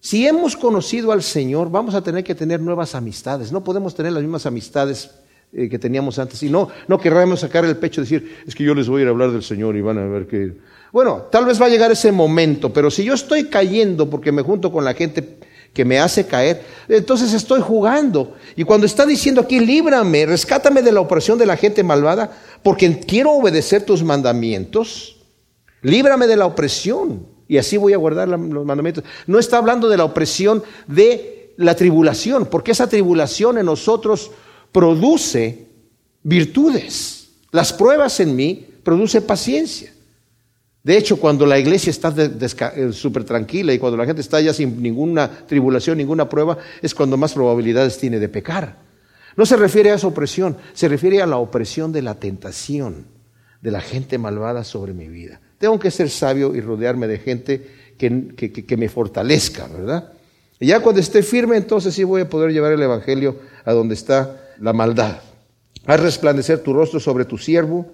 [0.00, 3.52] Si hemos conocido al Señor, vamos a tener que tener nuevas amistades.
[3.52, 5.10] No podemos tener las mismas amistades
[5.52, 6.42] eh, que teníamos antes.
[6.42, 9.02] Y no, no querramos sacar el pecho y decir, es que yo les voy a
[9.02, 10.52] ir a hablar del Señor y van a ver que...
[10.92, 14.42] Bueno, tal vez va a llegar ese momento, pero si yo estoy cayendo porque me
[14.42, 15.38] junto con la gente
[15.72, 18.34] que me hace caer, entonces estoy jugando.
[18.56, 22.30] Y cuando está diciendo aquí, líbrame, rescátame de la opresión de la gente malvada,
[22.62, 25.16] porque quiero obedecer tus mandamientos,
[25.82, 29.04] líbrame de la opresión, y así voy a guardar los mandamientos.
[29.26, 34.30] No está hablando de la opresión de la tribulación, porque esa tribulación en nosotros
[34.72, 35.66] produce
[36.22, 37.28] virtudes.
[37.50, 39.92] Las pruebas en mí produce paciencia.
[40.82, 44.54] De hecho, cuando la iglesia está eh, súper tranquila y cuando la gente está ya
[44.54, 48.78] sin ninguna tribulación, ninguna prueba, es cuando más probabilidades tiene de pecar.
[49.36, 53.06] No se refiere a esa opresión, se refiere a la opresión de la tentación
[53.60, 55.40] de la gente malvada sobre mi vida.
[55.58, 60.12] Tengo que ser sabio y rodearme de gente que, que me fortalezca, ¿verdad?
[60.58, 63.94] Y ya cuando esté firme, entonces sí voy a poder llevar el Evangelio a donde
[63.94, 65.20] está la maldad.
[65.86, 67.86] Haz resplandecer tu rostro sobre tu siervo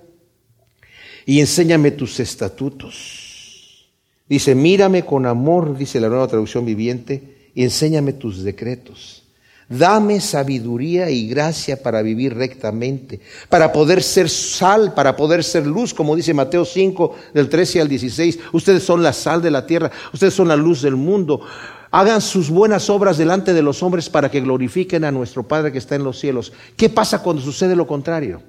[1.24, 3.88] y enséñame tus estatutos.
[4.28, 9.22] Dice, mírame con amor, dice la nueva traducción viviente, y enséñame tus decretos.
[9.68, 15.92] Dame sabiduría y gracia para vivir rectamente, para poder ser sal, para poder ser luz,
[15.92, 18.38] como dice Mateo 5, del 13 al 16.
[18.52, 21.40] Ustedes son la sal de la tierra, ustedes son la luz del mundo.
[21.90, 25.78] Hagan sus buenas obras delante de los hombres para que glorifiquen a nuestro Padre que
[25.78, 26.52] está en los cielos.
[26.76, 28.42] ¿Qué pasa cuando sucede lo contrario?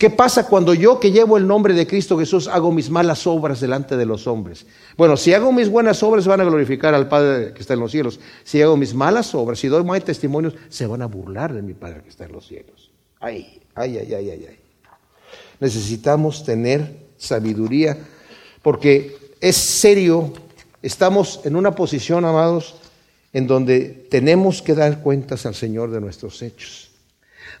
[0.00, 3.60] ¿Qué pasa cuando yo que llevo el nombre de Cristo Jesús hago mis malas obras
[3.60, 4.66] delante de los hombres?
[4.96, 7.90] Bueno, si hago mis buenas obras van a glorificar al Padre que está en los
[7.90, 8.18] cielos.
[8.42, 11.74] Si hago mis malas obras, si doy mal testimonios, se van a burlar de mi
[11.74, 12.90] Padre que está en los cielos.
[13.20, 14.58] Ay, ay, ay, ay, ay, ay.
[15.60, 17.98] Necesitamos tener sabiduría
[18.62, 20.32] porque es serio
[20.82, 22.76] Estamos en una posición, amados,
[23.32, 26.90] en donde tenemos que dar cuentas al Señor de nuestros hechos.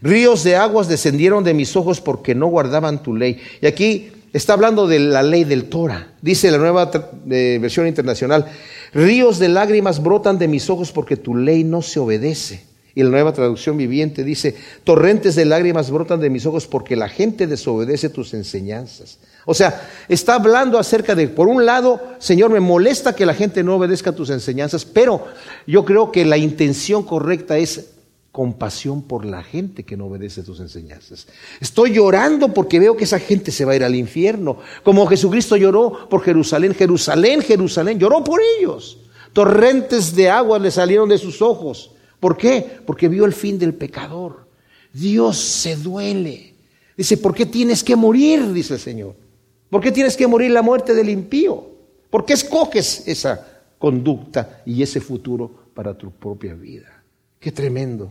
[0.02, 3.40] Ríos de aguas descendieron de mis ojos porque no guardaban tu ley.
[3.60, 6.14] Y aquí está hablando de la ley del Torah.
[6.22, 6.90] Dice la nueva
[7.24, 8.46] versión internacional,
[8.94, 12.64] ríos de lágrimas brotan de mis ojos porque tu ley no se obedece.
[12.94, 17.08] Y la nueva traducción viviente dice, torrentes de lágrimas brotan de mis ojos porque la
[17.08, 19.18] gente desobedece tus enseñanzas.
[19.50, 23.64] O sea, está hablando acerca de, por un lado, Señor, me molesta que la gente
[23.64, 25.26] no obedezca tus enseñanzas, pero
[25.66, 27.86] yo creo que la intención correcta es
[28.30, 31.26] compasión por la gente que no obedece tus enseñanzas.
[31.58, 35.56] Estoy llorando porque veo que esa gente se va a ir al infierno, como Jesucristo
[35.56, 38.98] lloró por Jerusalén, Jerusalén, Jerusalén, lloró por ellos.
[39.32, 41.90] Torrentes de agua le salieron de sus ojos.
[42.20, 42.78] ¿Por qué?
[42.86, 44.46] Porque vio el fin del pecador.
[44.92, 46.54] Dios se duele.
[46.96, 48.52] Dice, ¿por qué tienes que morir?
[48.52, 49.29] Dice el Señor.
[49.70, 51.70] ¿Por qué tienes que morir la muerte del impío?
[52.10, 57.04] ¿Por qué escoges esa conducta y ese futuro para tu propia vida?
[57.38, 58.10] Qué tremendo.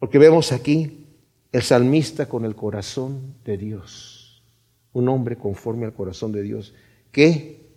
[0.00, 1.06] Porque vemos aquí
[1.52, 4.42] el salmista con el corazón de Dios.
[4.92, 6.74] Un hombre conforme al corazón de Dios
[7.12, 7.68] que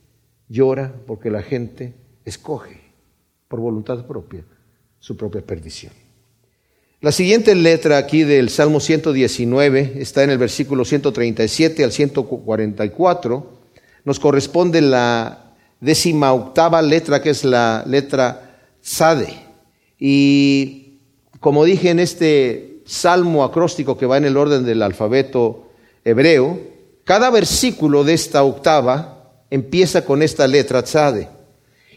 [0.50, 1.94] llora porque la gente
[2.26, 2.82] escoge
[3.48, 4.44] por voluntad propia
[5.00, 5.94] su propia perdición.
[7.02, 13.60] La siguiente letra aquí del Salmo 119 está en el versículo 137 al 144.
[14.06, 19.34] Nos corresponde la décima octava letra, que es la letra Sade.
[19.98, 21.00] Y
[21.40, 25.72] como dije en este salmo acróstico que va en el orden del alfabeto
[26.06, 26.60] hebreo,
[27.04, 31.30] cada versículo de esta octava empieza con esta letra Tzade.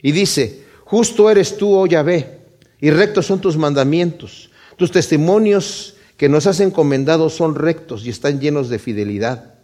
[0.00, 2.38] Y dice, justo eres tú, oh Yahvé,
[2.80, 4.48] y rectos son tus mandamientos.
[4.76, 9.54] Tus testimonios que nos has encomendado son rectos y están llenos de fidelidad.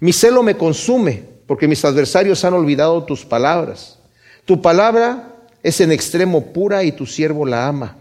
[0.00, 3.98] Mi celo me consume porque mis adversarios han olvidado tus palabras.
[4.44, 7.98] Tu palabra es en extremo pura y tu siervo la ama.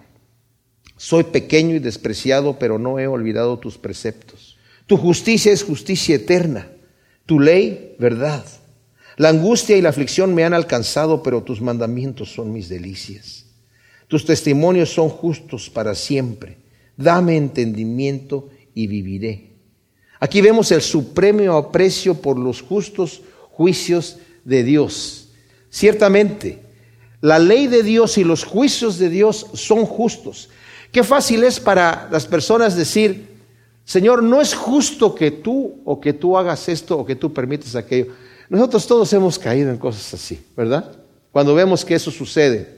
[0.98, 4.58] Soy pequeño y despreciado, pero no he olvidado tus preceptos.
[4.88, 6.68] Tu justicia es justicia eterna,
[7.26, 8.46] tu ley verdad.
[9.18, 13.45] La angustia y la aflicción me han alcanzado, pero tus mandamientos son mis delicias.
[14.08, 16.58] Tus testimonios son justos para siempre.
[16.98, 19.52] Dame entendimiento y viviré.
[20.20, 25.30] Aquí vemos el supremo aprecio por los justos juicios de Dios.
[25.70, 26.62] Ciertamente,
[27.22, 30.50] la ley de Dios y los juicios de Dios son justos.
[30.92, 33.36] Qué fácil es para las personas decir,
[33.84, 37.76] Señor, no es justo que tú o que tú hagas esto o que tú permites
[37.76, 38.14] aquello.
[38.50, 40.92] Nosotros todos hemos caído en cosas así, ¿verdad?
[41.32, 42.75] Cuando vemos que eso sucede,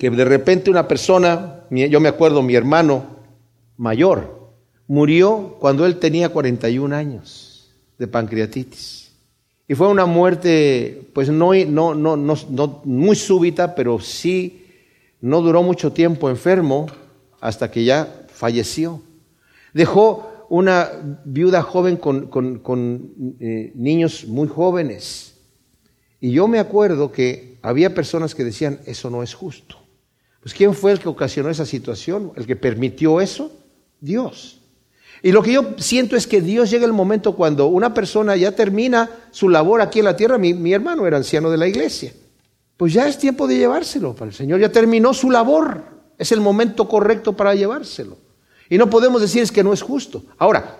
[0.00, 3.18] que de repente una persona, yo me acuerdo mi hermano
[3.76, 4.50] mayor,
[4.88, 9.12] murió cuando él tenía 41 años de pancreatitis.
[9.68, 14.64] Y fue una muerte, pues no, no, no, no, muy súbita, pero sí
[15.20, 16.86] no duró mucho tiempo enfermo
[17.38, 19.02] hasta que ya falleció.
[19.74, 20.88] Dejó una
[21.26, 25.34] viuda joven con, eh, niños muy jóvenes.
[26.20, 29.89] Y yo me acuerdo que había personas que decían, eso no es justo.
[30.42, 32.32] Pues ¿quién fue el que ocasionó esa situación?
[32.36, 33.52] ¿El que permitió eso?
[34.00, 34.60] Dios.
[35.22, 38.52] Y lo que yo siento es que Dios llega el momento cuando una persona ya
[38.52, 40.38] termina su labor aquí en la tierra.
[40.38, 42.12] Mi, hermano era anciano de la iglesia.
[42.76, 44.60] Pues ya es tiempo de llevárselo para el Señor.
[44.60, 45.82] Ya terminó su labor.
[46.16, 48.16] Es el momento correcto para llevárselo.
[48.70, 50.22] Y no podemos decir es que no es justo.
[50.38, 50.78] Ahora,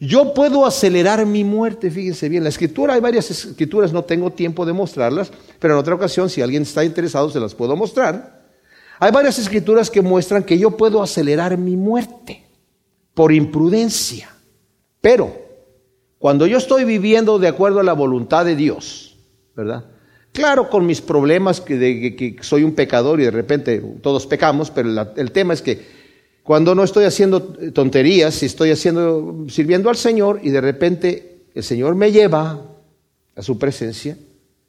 [0.00, 4.66] yo puedo acelerar mi muerte, fíjense bien, la escritura, hay varias escrituras, no tengo tiempo
[4.66, 8.35] de mostrarlas, pero en otra ocasión, si alguien está interesado, se las puedo mostrar.
[8.98, 12.44] Hay varias escrituras que muestran que yo puedo acelerar mi muerte
[13.14, 14.30] por imprudencia.
[15.00, 15.36] Pero
[16.18, 19.16] cuando yo estoy viviendo de acuerdo a la voluntad de Dios,
[19.54, 19.84] ¿verdad?
[20.32, 24.70] Claro, con mis problemas que, de, que soy un pecador y de repente todos pecamos,
[24.70, 25.96] pero el tema es que
[26.42, 31.64] cuando no estoy haciendo tonterías, si estoy haciendo, sirviendo al Señor y de repente el
[31.64, 32.62] Señor me lleva
[33.34, 34.16] a su presencia,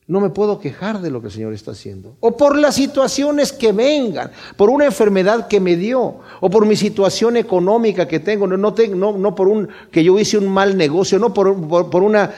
[0.07, 2.15] no me puedo quejar de lo que el Señor está haciendo.
[2.21, 6.77] O por las situaciones que vengan, por una enfermedad que me dio, o por mi
[6.77, 11.19] situación económica que tengo, no, no, no por un que yo hice un mal negocio,
[11.19, 12.33] no por, por una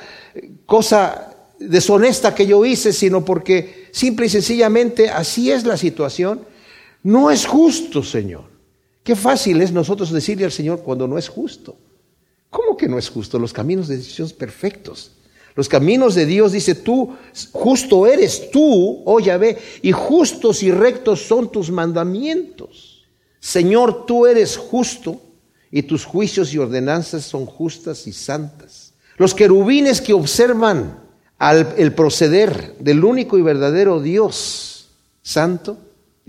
[0.66, 6.42] cosa deshonesta que yo hice, sino porque simple y sencillamente así es la situación.
[7.04, 8.46] No es justo, Señor.
[9.04, 11.78] Qué fácil es nosotros decirle al Señor cuando no es justo.
[12.50, 13.38] ¿Cómo que no es justo?
[13.38, 15.19] Los caminos de Dios son perfectos.
[15.56, 17.16] Los caminos de Dios, dice tú,
[17.52, 23.06] justo eres tú, oh Yahvé, y justos y rectos son tus mandamientos.
[23.40, 25.22] Señor, tú eres justo
[25.72, 28.94] y tus juicios y ordenanzas son justas y santas.
[29.18, 31.00] Los querubines que observan
[31.38, 34.90] al, el proceder del único y verdadero Dios
[35.22, 35.78] santo,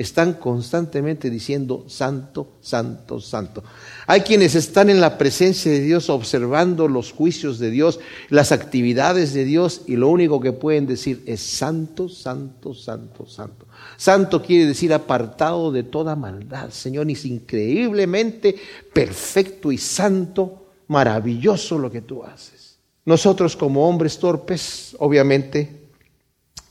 [0.01, 3.63] están constantemente diciendo santo, santo, santo.
[4.07, 9.35] Hay quienes están en la presencia de Dios observando los juicios de Dios, las actividades
[9.35, 13.67] de Dios y lo único que pueden decir es santo, santo, santo, santo.
[13.99, 16.71] Santo quiere decir apartado de toda maldad.
[16.71, 18.57] Señor, es increíblemente
[18.95, 22.79] perfecto y santo, maravilloso lo que tú haces.
[23.05, 25.69] Nosotros como hombres torpes, obviamente,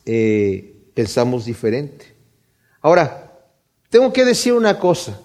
[0.04, 2.09] eh, pensamos diferente.
[2.82, 3.30] Ahora,
[3.90, 5.20] tengo que decir una cosa.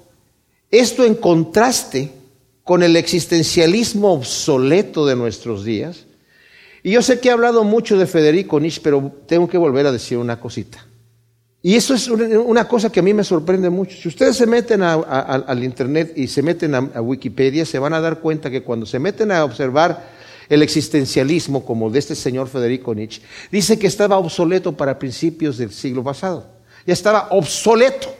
[0.70, 2.10] Esto en contraste
[2.64, 6.06] con el existencialismo obsoleto de nuestros días.
[6.82, 9.92] Y yo sé que he hablado mucho de Federico Nietzsche, pero tengo que volver a
[9.92, 10.84] decir una cosita.
[11.62, 13.96] Y eso es una cosa que a mí me sorprende mucho.
[13.96, 18.00] Si ustedes se meten al Internet y se meten a, a, Wikipedia, se van a
[18.00, 20.12] dar cuenta que cuando se meten a observar
[20.50, 25.70] el existencialismo, como de este señor Federico Nietzsche, dice que estaba obsoleto para principios del
[25.70, 26.53] siglo pasado
[26.86, 28.14] ya estaba obsoleto.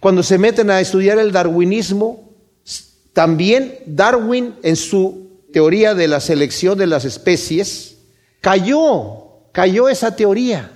[0.00, 2.30] Cuando se meten a estudiar el darwinismo,
[3.12, 7.96] también Darwin en su teoría de la selección de las especies,
[8.40, 10.72] cayó, cayó esa teoría.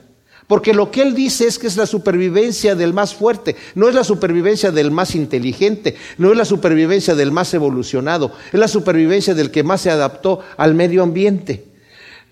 [0.46, 3.94] Porque lo que él dice es que es la supervivencia del más fuerte, no es
[3.94, 9.34] la supervivencia del más inteligente, no es la supervivencia del más evolucionado, es la supervivencia
[9.34, 11.69] del que más se adaptó al medio ambiente.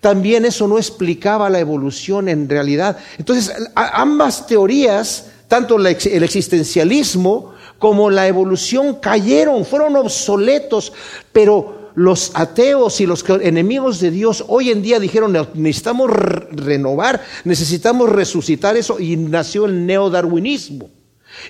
[0.01, 2.99] También eso no explicaba la evolución en realidad.
[3.19, 10.93] Entonces, ambas teorías, tanto el existencialismo como la evolución, cayeron, fueron obsoletos,
[11.33, 18.09] pero los ateos y los enemigos de Dios hoy en día dijeron, necesitamos renovar, necesitamos
[18.09, 20.91] resucitar eso, y nació el neodarwinismo.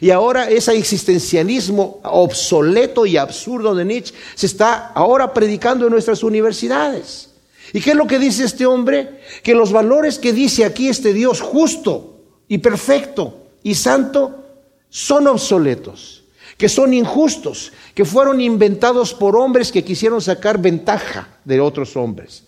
[0.00, 6.22] Y ahora ese existencialismo obsoleto y absurdo de Nietzsche se está ahora predicando en nuestras
[6.22, 7.27] universidades.
[7.72, 9.20] ¿Y qué es lo que dice este hombre?
[9.42, 14.44] Que los valores que dice aquí este Dios justo y perfecto y santo
[14.88, 16.24] son obsoletos,
[16.56, 22.44] que son injustos, que fueron inventados por hombres que quisieron sacar ventaja de otros hombres.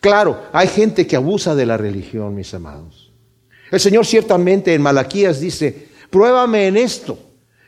[0.00, 3.10] Claro, hay gente que abusa de la religión, mis amados.
[3.70, 7.18] El Señor ciertamente en Malaquías dice, pruébame en esto.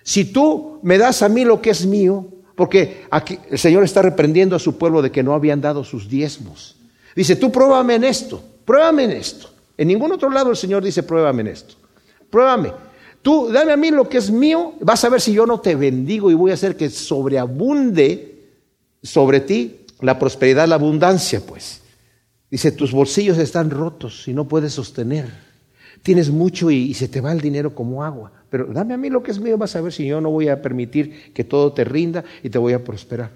[0.03, 4.03] Si tú me das a mí lo que es mío, Porque aquí el Señor está
[4.03, 6.77] reprendiendo a su pueblo de que no habían dado sus diezmos.
[7.15, 9.51] Dice, tú pruébame en esto, pruébame en esto.
[9.77, 11.75] En ningún otro lado el Señor dice, pruébame en esto.
[12.31, 12.73] Pruébame.
[13.21, 15.77] Tú dame a mí lo que es mío, vas a ver si yo no te
[15.77, 18.33] bendigo y voy a hacer que sobreabunde
[19.03, 21.81] sobre ti la prosperidad, la abundancia, pues.
[22.51, 25.27] Dice, tus bolsillos están rotos y no puedes sostener.
[26.03, 28.33] Tienes mucho y, y se te va el dinero como agua.
[28.51, 30.49] Pero dame a mí lo que es mío, vas a ver si yo no voy
[30.49, 33.31] a permitir que todo te rinda y te voy a prosperar.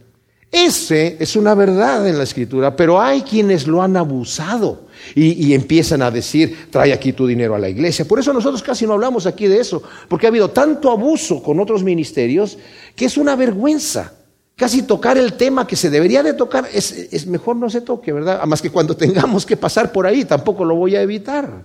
[0.51, 6.03] Ese es una verdad en la escritura, pero hay quienes lo han abusado y, empiezan
[6.03, 8.07] a decir, trae aquí tu dinero a la iglesia.
[8.07, 11.61] Por eso nosotros casi no hablamos aquí de eso, porque ha habido tanto abuso con
[11.61, 12.59] otros ministerios
[12.95, 14.13] que es una vergüenza.
[14.55, 18.13] Casi tocar el tema que se debería de tocar es, es mejor no se toque,
[18.13, 18.43] ¿verdad?
[18.45, 21.65] Más que cuando tengamos que pasar por ahí, tampoco lo voy a evitar.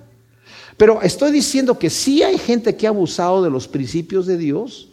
[0.76, 4.90] Pero estoy diciendo que sí hay gente que ha abusado de los principios de Dios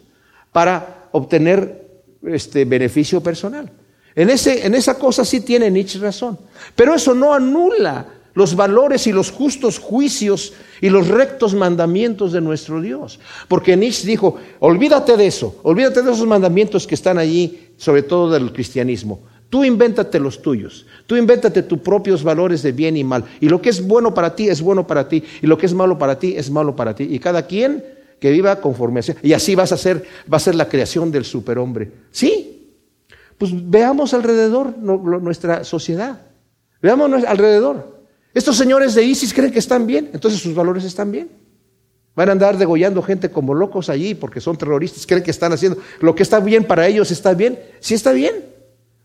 [0.51, 1.88] para obtener
[2.23, 3.71] este beneficio personal.
[4.15, 6.37] En, ese, en esa cosa sí tiene Nietzsche razón.
[6.75, 12.41] Pero eso no anula los valores y los justos juicios y los rectos mandamientos de
[12.41, 13.19] nuestro Dios.
[13.47, 18.31] Porque Nietzsche dijo, olvídate de eso, olvídate de esos mandamientos que están allí, sobre todo
[18.31, 19.21] del cristianismo.
[19.49, 20.85] Tú invéntate los tuyos.
[21.07, 23.25] Tú invéntate tus propios valores de bien y mal.
[23.41, 25.23] Y lo que es bueno para ti es bueno para ti.
[25.41, 27.07] Y lo que es malo para ti es malo para ti.
[27.09, 27.83] Y cada quien
[28.19, 31.25] que viva conforme a Y así vas a ser, va a ser la creación del
[31.25, 31.91] superhombre.
[32.11, 32.75] Sí.
[33.37, 36.21] Pues veamos alrededor nuestra sociedad.
[36.81, 37.99] Veamos alrededor.
[38.33, 40.09] Estos señores de ISIS creen que están bien.
[40.13, 41.29] Entonces sus valores están bien.
[42.15, 45.05] Van a andar degollando gente como locos allí porque son terroristas.
[45.07, 47.11] Creen que están haciendo lo que está bien para ellos.
[47.11, 47.59] ¿Está bien?
[47.79, 48.45] Sí está bien.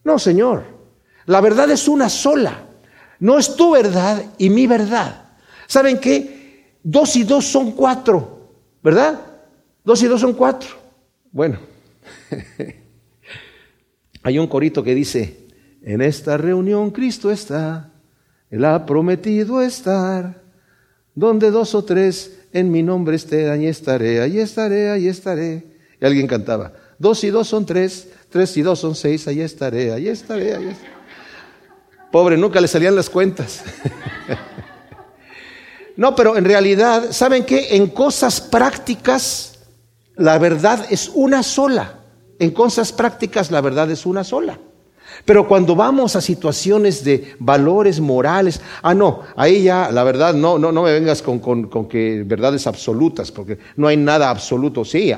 [0.03, 0.64] No, Señor.
[1.27, 2.66] La verdad es una sola.
[3.20, 5.29] No es tu verdad y mi verdad.
[5.66, 6.79] ¿Saben qué?
[6.83, 8.34] Dos y dos son cuatro,
[8.85, 9.20] ¿verdad?
[9.83, 10.68] Dos y dos son cuatro.
[11.33, 11.59] Bueno,
[14.23, 15.49] hay un corito que dice,
[15.83, 17.90] en esta reunión Cristo está,
[18.49, 20.40] Él ha prometido estar,
[21.16, 25.64] donde dos o tres en mi nombre estén, allí estaré, allí estaré, allí estaré.
[26.01, 29.92] Y alguien cantaba, dos y dos son tres, Tres y dos son seis, ahí estaré,
[29.92, 30.92] ahí estaré, ahí estaré.
[32.11, 33.62] Pobre, nunca le salían las cuentas.
[35.97, 37.77] no, pero en realidad, ¿saben qué?
[37.77, 39.59] En cosas prácticas,
[40.17, 42.01] la verdad es una sola.
[42.39, 44.59] En cosas prácticas, la verdad es una sola.
[45.25, 50.59] Pero cuando vamos a situaciones de valores morales, ah, no, ahí ya, la verdad, no,
[50.59, 54.85] no, no me vengas con, con, con que verdades absolutas, porque no hay nada absoluto.
[54.85, 55.13] Sí,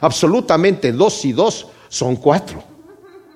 [0.00, 2.62] absolutamente dos y dos son cuatro,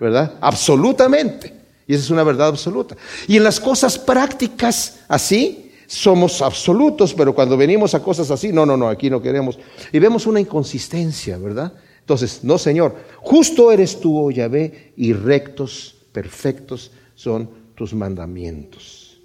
[0.01, 0.35] ¿verdad?
[0.41, 1.55] Absolutamente.
[1.87, 2.97] Y esa es una verdad absoluta.
[3.29, 8.65] Y en las cosas prácticas, así, somos absolutos, pero cuando venimos a cosas así, no,
[8.65, 9.59] no, no, aquí no queremos.
[9.93, 11.73] Y vemos una inconsistencia, ¿verdad?
[11.99, 19.19] Entonces, no, Señor, justo eres tú, oh Yahvé, y rectos, perfectos son tus mandamientos.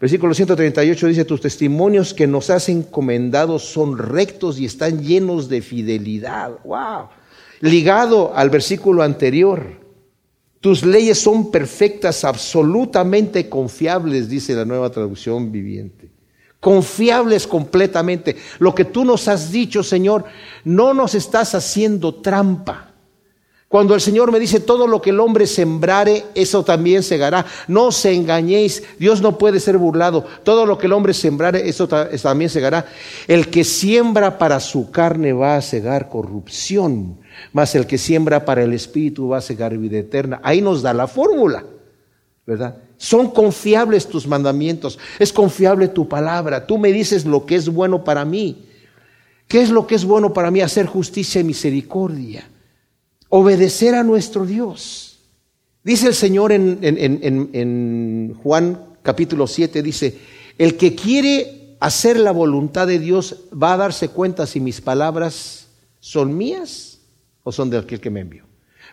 [0.00, 5.60] Versículo 138 dice, tus testimonios que nos has encomendado son rectos y están llenos de
[5.60, 6.58] fidelidad.
[6.64, 7.08] ¡Wow!
[7.62, 9.81] ligado al versículo anterior.
[10.62, 16.08] Tus leyes son perfectas, absolutamente confiables, dice la nueva traducción viviente.
[16.60, 18.36] Confiables completamente.
[18.60, 20.24] Lo que tú nos has dicho, Señor,
[20.62, 22.92] no nos estás haciendo trampa.
[23.66, 27.44] Cuando el Señor me dice, todo lo que el hombre sembrare, eso también segará.
[27.66, 30.24] No os engañéis, Dios no puede ser burlado.
[30.44, 32.86] Todo lo que el hombre sembrare, eso también segará.
[33.26, 37.18] El que siembra para su carne va a segar corrupción,
[37.52, 40.40] mas el que siembra para el espíritu va a segar vida eterna.
[40.42, 41.64] Ahí nos da la fórmula,
[42.46, 42.76] ¿verdad?
[42.96, 46.66] Son confiables tus mandamientos, es confiable tu palabra.
[46.66, 48.66] Tú me dices lo que es bueno para mí.
[49.48, 50.60] ¿Qué es lo que es bueno para mí?
[50.60, 52.48] Hacer justicia y misericordia
[53.34, 55.16] obedecer a nuestro Dios.
[55.82, 60.18] Dice el Señor en, Juan capítulo 7, dice,
[60.58, 65.68] el que quiere hacer la voluntad de Dios va a darse cuenta si mis palabras
[65.98, 66.91] son mías
[67.42, 68.44] o son de aquel que me envió.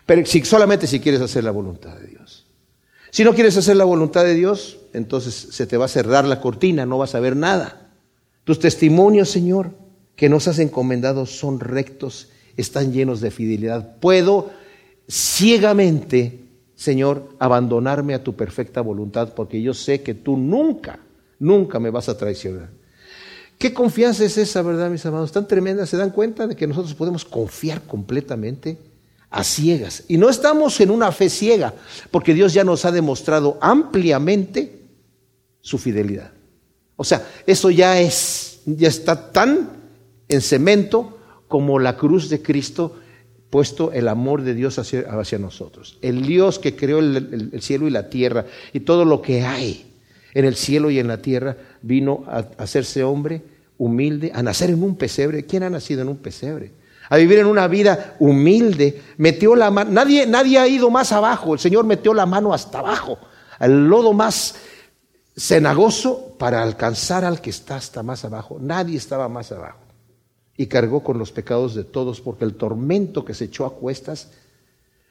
[0.06, 2.46] Pero si, solamente si quieres hacer la voluntad de Dios.
[3.10, 6.40] Si no quieres hacer la voluntad de Dios, entonces se te va a cerrar la
[6.40, 7.90] cortina, no vas a ver nada.
[8.44, 9.72] Tus testimonios, Señor,
[10.16, 13.96] que nos has encomendado son rectos están llenos de fidelidad.
[13.98, 14.50] Puedo
[15.08, 16.40] ciegamente,
[16.74, 21.00] Señor, abandonarme a tu perfecta voluntad porque yo sé que tú nunca,
[21.38, 22.70] nunca me vas a traicionar.
[23.60, 25.32] ¿Qué confianza es esa, verdad, mis amados?
[25.32, 25.84] Tan tremenda.
[25.84, 28.78] ¿Se dan cuenta de que nosotros podemos confiar completamente
[29.28, 30.04] a ciegas?
[30.08, 31.74] Y no estamos en una fe ciega,
[32.10, 34.80] porque Dios ya nos ha demostrado ampliamente
[35.60, 36.32] su fidelidad.
[36.96, 39.68] O sea, eso ya es, ya está tan
[40.26, 42.96] en cemento como la cruz de Cristo
[43.50, 45.98] puesto el amor de Dios hacia, hacia nosotros.
[46.00, 49.42] El Dios que creó el, el, el, cielo y la tierra y todo lo que
[49.42, 49.92] hay
[50.32, 53.42] en el cielo y en la tierra vino a, hacerse hombre
[53.78, 55.46] humilde, a nacer en un pesebre.
[55.46, 56.72] ¿Quién ha nacido en un pesebre?
[57.08, 59.02] A vivir en una vida humilde.
[59.16, 59.90] Metió la mano.
[59.90, 61.54] Nadie, nadie ha ido más abajo.
[61.54, 63.18] El Señor metió la mano hasta abajo,
[63.58, 64.54] al lodo más
[65.36, 68.58] cenagoso para alcanzar al que está hasta más abajo.
[68.60, 69.78] Nadie estaba más abajo.
[70.56, 74.28] Y cargó con los pecados de todos porque el tormento que se echó a cuestas,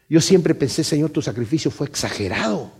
[0.07, 2.72] yo siempre pensé, Señor, tu sacrificio fue exagerado.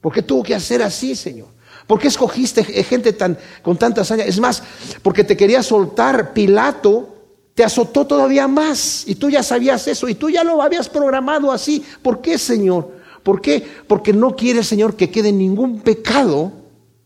[0.00, 1.48] ¿Por qué tuvo que hacer así, Señor?
[1.86, 4.24] ¿Por qué escogiste gente tan, con tanta hazaña?
[4.24, 4.62] Es más,
[5.02, 7.10] porque te quería soltar, Pilato
[7.54, 11.52] te azotó todavía más y tú ya sabías eso y tú ya lo habías programado
[11.52, 11.84] así.
[12.02, 12.90] ¿Por qué, Señor?
[13.22, 13.64] ¿Por qué?
[13.86, 16.52] Porque no quiere, Señor, que quede ningún pecado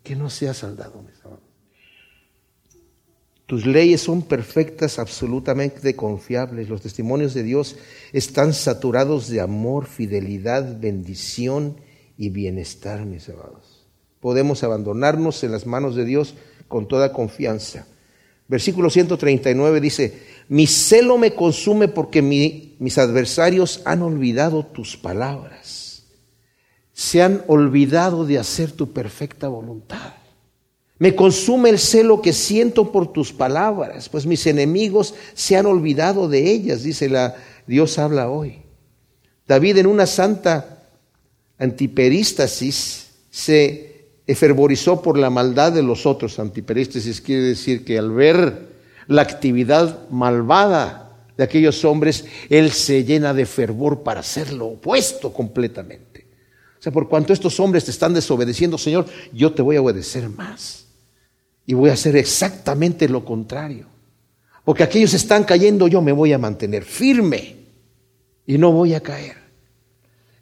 [0.02, 1.08] que no sea saldado.
[3.48, 6.68] Tus leyes son perfectas, absolutamente confiables.
[6.68, 7.76] Los testimonios de Dios
[8.12, 11.80] están saturados de amor, fidelidad, bendición
[12.18, 13.67] y bienestar, mis amados.
[14.20, 16.34] Podemos abandonarnos en las manos de Dios
[16.66, 17.86] con toda confianza.
[18.48, 26.04] Versículo 139 dice, mi celo me consume porque mi, mis adversarios han olvidado tus palabras.
[26.92, 30.14] Se han olvidado de hacer tu perfecta voluntad.
[30.98, 36.28] Me consume el celo que siento por tus palabras, pues mis enemigos se han olvidado
[36.28, 37.36] de ellas, dice la
[37.68, 38.62] Dios habla hoy.
[39.46, 40.82] David en una santa
[41.58, 43.87] antiperístasis se
[44.28, 46.38] efervorizó por la maldad de los otros.
[46.38, 48.68] Antiperístasis quiere decir que al ver
[49.08, 55.32] la actividad malvada de aquellos hombres, él se llena de fervor para hacer lo opuesto
[55.32, 56.26] completamente.
[56.78, 60.28] O sea, por cuanto estos hombres te están desobedeciendo, Señor, yo te voy a obedecer
[60.28, 60.84] más.
[61.64, 63.86] Y voy a hacer exactamente lo contrario.
[64.62, 67.56] Porque aquellos están cayendo, yo me voy a mantener firme
[68.46, 69.36] y no voy a caer.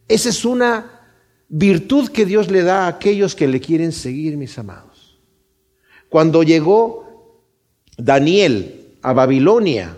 [0.08, 0.95] Esa es una
[1.48, 5.18] virtud que Dios le da a aquellos que le quieren seguir, mis amados.
[6.08, 7.42] Cuando llegó
[7.96, 9.96] Daniel a Babilonia,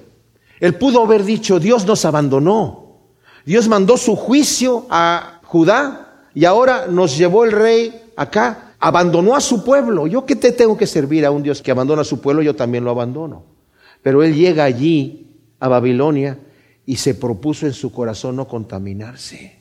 [0.60, 2.98] él pudo haber dicho, Dios nos abandonó.
[3.44, 9.40] Dios mandó su juicio a Judá y ahora nos llevó el rey acá abandonó a
[9.40, 10.06] su pueblo.
[10.06, 12.54] Yo que te tengo que servir a un Dios que abandona a su pueblo, yo
[12.54, 13.44] también lo abandono.
[14.02, 15.26] Pero él llega allí,
[15.60, 16.38] a Babilonia,
[16.86, 19.57] y se propuso en su corazón no contaminarse.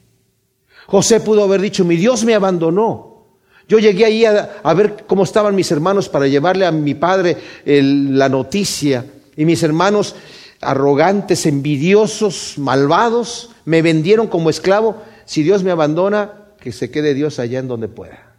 [0.88, 3.26] José pudo haber dicho, mi Dios me abandonó.
[3.68, 8.30] Yo llegué allí a, ver cómo estaban mis hermanos para llevarle a mi padre la
[8.30, 9.06] noticia.
[9.36, 10.16] Y mis hermanos
[10.62, 15.02] arrogantes, envidiosos, malvados, me vendieron como esclavo.
[15.26, 18.36] Si Dios me abandona, que se quede Dios allá en donde pueda.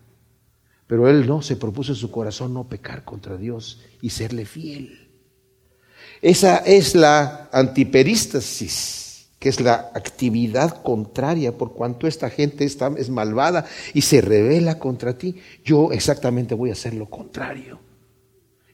[0.86, 5.08] Pero él no, se propuso en su corazón no pecar contra Dios y serle fiel.
[6.22, 9.07] Esa es la antiperístasis,
[9.38, 13.64] que es la actividad contraria por cuanto esta gente está, es malvada
[13.94, 15.36] y se revela contra ti.
[15.64, 17.78] Yo exactamente voy a hacer lo contrario.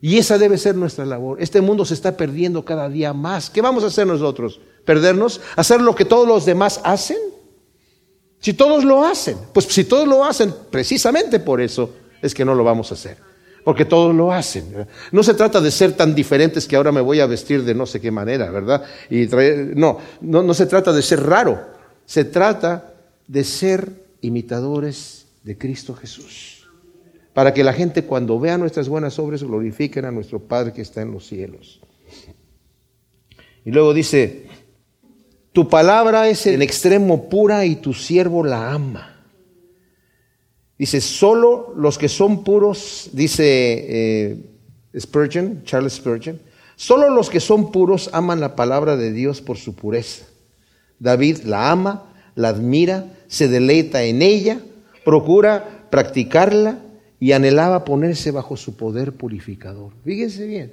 [0.00, 1.40] Y esa debe ser nuestra labor.
[1.40, 3.48] Este mundo se está perdiendo cada día más.
[3.50, 4.60] ¿Qué vamos a hacer nosotros?
[4.84, 5.40] ¿Perdernos?
[5.56, 7.16] ¿Hacer lo que todos los demás hacen?
[8.38, 12.54] Si todos lo hacen, pues si todos lo hacen, precisamente por eso es que no
[12.54, 13.16] lo vamos a hacer.
[13.64, 14.86] Porque todos lo hacen.
[15.10, 17.86] No se trata de ser tan diferentes que ahora me voy a vestir de no
[17.86, 18.84] sé qué manera, ¿verdad?
[19.08, 19.26] Y
[19.74, 21.60] no, no, no se trata de ser raro.
[22.04, 22.94] Se trata
[23.26, 23.90] de ser
[24.20, 26.66] imitadores de Cristo Jesús.
[27.32, 31.02] Para que la gente cuando vea nuestras buenas obras glorifiquen a nuestro Padre que está
[31.02, 31.80] en los cielos.
[33.64, 34.46] Y luego dice,
[35.52, 39.13] tu palabra es en extremo pura y tu siervo la ama.
[40.78, 44.36] Dice, solo los que son puros, dice eh,
[44.98, 46.40] Spurgeon, Charles Spurgeon,
[46.76, 50.24] solo los que son puros aman la palabra de Dios por su pureza.
[50.98, 54.60] David la ama, la admira, se deleita en ella,
[55.04, 56.80] procura practicarla
[57.20, 59.92] y anhelaba ponerse bajo su poder purificador.
[60.04, 60.72] Fíjense bien.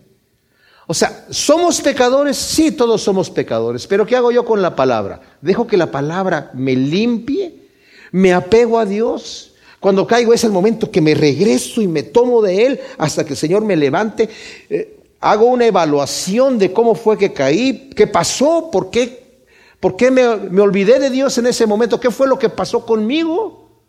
[0.88, 2.38] O sea, ¿somos pecadores?
[2.38, 3.86] Sí, todos somos pecadores.
[3.86, 5.22] Pero ¿qué hago yo con la palabra?
[5.42, 7.70] Dejo que la palabra me limpie,
[8.12, 9.51] me apego a Dios
[9.82, 13.32] cuando caigo es el momento que me regreso y me tomo de Él hasta que
[13.32, 14.30] el Señor me levante.
[14.70, 19.48] Eh, hago una evaluación de cómo fue que caí, qué pasó, por qué,
[19.80, 20.24] por qué me,
[20.62, 23.82] olvidé de Dios en ese momento, qué fue lo que pasó conmigo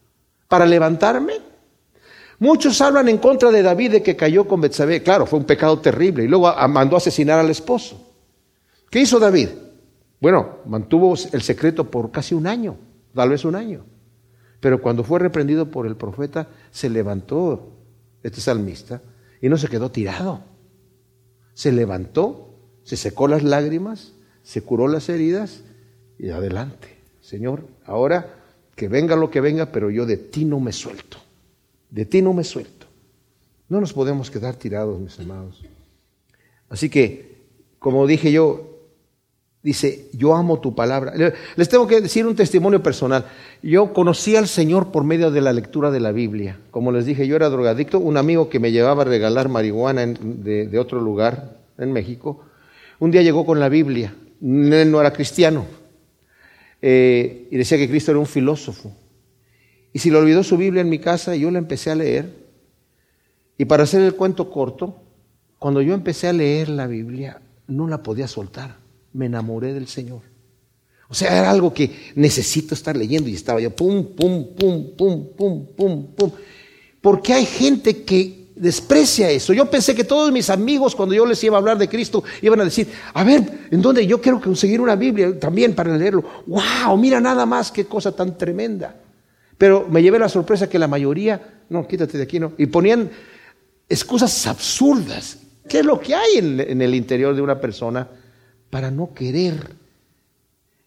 [0.49, 1.35] para levantarme.
[2.39, 5.03] Muchos hablan en contra de David de que cayó con Betsabé.
[5.03, 6.25] Claro, fue un pecado terrible.
[6.25, 8.01] Y luego mandó a asesinar al esposo.
[8.89, 9.51] ¿Qué hizo David?
[10.23, 12.79] Bueno, mantuvo el secreto por casi un año,
[13.15, 13.92] tal vez un año.
[14.63, 17.73] Pero cuando fue reprendido por el profeta, se levantó
[18.23, 19.03] este salmista
[19.41, 20.45] y no se quedó tirado.
[21.53, 22.55] Se levantó,
[22.85, 24.13] se secó las lágrimas,
[24.45, 25.65] se curó las heridas
[26.17, 28.37] Y adelante, Señor, ahora
[28.77, 31.19] que venga lo que venga, pero yo de ti no me suelto.
[31.91, 32.87] De ti no me suelto.
[33.69, 35.61] No nos podemos quedar tirados, mis amados.
[36.69, 37.43] Así que,
[37.81, 38.72] como dije yo,
[39.63, 41.13] dice, yo amo tu palabra.
[41.57, 43.27] Les tengo que decir un testimonio personal.
[43.63, 46.59] Yo conocí al Señor por medio de la lectura de la Biblia.
[46.71, 47.99] Como les dije, yo era drogadicto.
[47.99, 52.45] Un amigo que me llevaba a regalar marihuana de, otro lugar, en México,
[52.99, 54.15] un día llegó con la Biblia.
[54.41, 55.65] Él no era cristiano.
[56.81, 58.93] Eh, y decía que Cristo era un filósofo.
[59.93, 62.43] Y si le olvidó su Biblia en mi casa, yo la empecé a leer.
[63.59, 64.97] Y para hacer el cuento corto,
[65.59, 68.82] cuando yo empecé a leer la Biblia, no la podía soltar.
[69.13, 70.23] Me enamoré del Señor.
[71.09, 75.29] O sea, era algo que necesito estar leyendo y estaba yo pum, pum, pum, pum,
[75.37, 76.31] pum, pum, pum.
[77.01, 79.53] Porque hay gente que desprecia eso.
[79.53, 82.61] Yo pensé que todos mis amigos, cuando yo les iba a hablar de Cristo, iban
[82.61, 86.25] a decir, a ver, ¿en dónde yo quiero conseguir una Biblia también para leerlo?
[86.47, 86.97] ¡Wow!
[86.97, 88.97] Mira nada más qué cosa tan tremenda.
[89.59, 92.53] Pero me llevé la sorpresa que la mayoría, no, quítate de aquí, no.
[92.59, 93.11] Y ponían
[93.89, 95.39] excusas absurdas.
[95.69, 98.09] ¿Qué es lo que hay en, el interior de una persona
[98.73, 99.77] para no querer?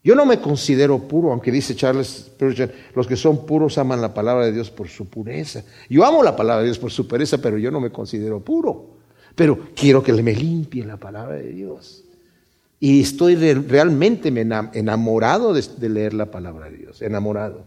[0.04, 4.12] Yo no me considero puro, aunque dice Charles Spurgeon, los que son puros aman la
[4.12, 5.64] palabra de Dios por su pureza.
[5.88, 8.96] Yo amo la palabra de Dios por su pureza, pero yo no me considero puro.
[9.36, 12.04] Pero quiero que me limpie la palabra de Dios.
[12.80, 14.30] Y estoy realmente
[14.74, 17.66] enamorado de leer la palabra de Dios, enamorado.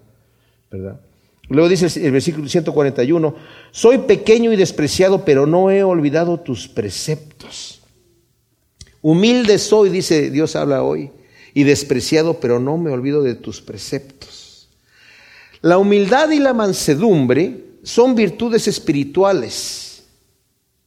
[0.68, 1.00] ¿verdad?
[1.48, 3.36] Luego dice el versículo 141,
[3.70, 7.77] soy pequeño y despreciado, pero no he olvidado tus preceptos.
[9.02, 11.10] Humilde soy, dice Dios habla hoy,
[11.54, 14.68] y despreciado, pero no me olvido de tus preceptos.
[15.60, 20.04] La humildad y la mansedumbre son virtudes espirituales.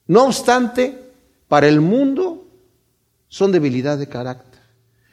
[0.07, 0.97] No obstante,
[1.47, 2.47] para el mundo
[3.28, 4.62] son debilidad de carácter.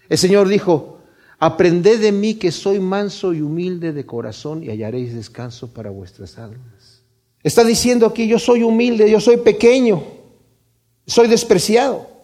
[0.09, 0.99] El Señor dijo,
[1.41, 6.37] Aprended de mí que soy manso y humilde de corazón y hallaréis descanso para vuestras
[6.37, 7.03] almas.
[7.45, 10.03] Está diciendo aquí, yo soy humilde, yo soy pequeño,
[11.07, 12.18] soy despreciado.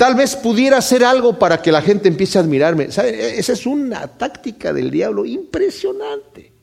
[0.00, 2.84] Tal vez pudiera hacer algo para que la gente empiece a admirarme.
[2.84, 6.54] E-, esa es una táctica del diablo impresionante.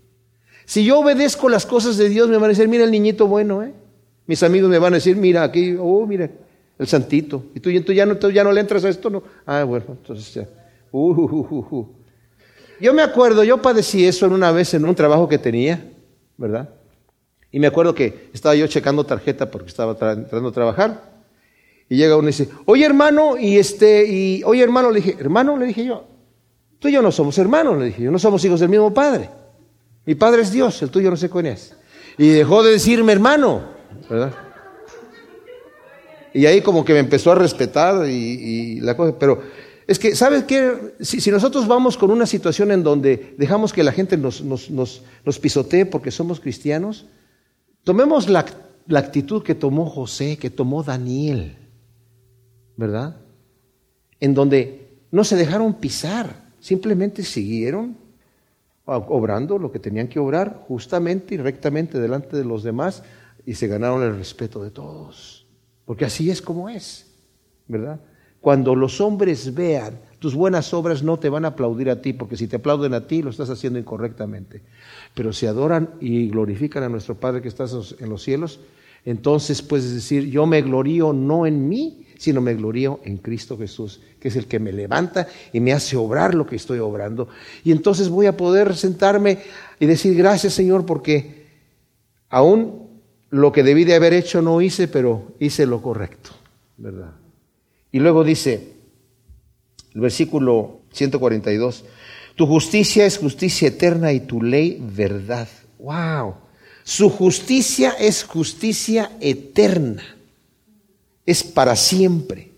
[0.66, 3.62] Si yo obedezco las cosas de Dios, me van a decir, mira el niñito bueno,
[3.62, 3.74] ¿eh?
[4.26, 6.32] Mis amigos me van a decir, mira aquí, oh, mira,
[6.80, 7.44] el santito.
[7.54, 9.22] Y tú, tú, ya, no, tú ya no le entras a esto, ¿no?
[9.46, 10.50] Ah, bueno, entonces ya.
[10.92, 11.86] Uh,
[12.82, 15.88] yo me acuerdo, yo padecí eso en una vez en un trabajo que tenía,
[16.38, 16.70] ¿verdad?
[17.52, 21.17] Y me acuerdo que estaba yo checando tarjeta porque estaba entrando a trabajar.
[21.90, 25.58] Y llega uno y dice, oye hermano, y este, y oye hermano, le dije, hermano,
[25.58, 26.06] le dije yo,
[26.80, 29.30] tú y yo no somos hermanos, le dije yo, no somos hijos del mismo padre.
[30.06, 31.76] Mi padre es Dios, el tuyo no sé quién es.
[32.18, 33.62] Y dejó de decirme hermano,
[34.10, 34.34] ¿verdad?
[36.34, 39.42] Y ahí como que me empezó a respetar y, la cosa, pero
[39.86, 40.94] es que, ¿sabes qué?
[41.00, 45.02] Si, nosotros vamos con una situación en donde dejamos que la gente nos, nos,
[45.42, 47.06] pisotee porque somos cristianos,
[47.84, 48.46] tomemos la,
[48.88, 51.58] la actitud que tomó José, que tomó Daniel,
[52.78, 53.18] ¿verdad?
[54.20, 57.98] En donde no se dejaron pisar, simplemente siguieron
[58.86, 63.04] obrando lo que tenían que obrar justamente y rectamente delante de los demás
[63.46, 65.46] y se ganaron el respeto de todos.
[65.84, 67.14] Porque así es como es,
[67.68, 68.00] ¿verdad?
[68.40, 72.38] Cuando los hombres vean tus buenas obras, no te van a aplaudir a ti, porque
[72.38, 74.62] si te aplauden a ti, lo estás haciendo incorrectamente.
[75.14, 78.60] Pero si adoran y glorifican a nuestro Padre que estás en los cielos,
[79.10, 84.02] entonces puedes decir, yo me glorío no en mí, sino me glorío en Cristo Jesús,
[84.20, 87.30] que es el que me levanta y me hace obrar lo que estoy obrando.
[87.64, 89.40] Y entonces voy a poder sentarme
[89.80, 91.46] y decir, gracias Señor, porque
[92.28, 92.90] aún
[93.30, 96.32] lo que debí de haber hecho no hice, pero hice lo correcto,
[96.76, 97.14] ¿verdad?
[97.94, 98.74] Y luego dice,
[99.96, 101.86] el versículo 142,
[102.36, 105.48] tu justicia es justicia eterna y tu ley verdad.
[105.80, 106.47] ¡Wow!
[106.88, 110.04] Su justicia es justicia eterna.
[111.26, 112.52] Es para siempre.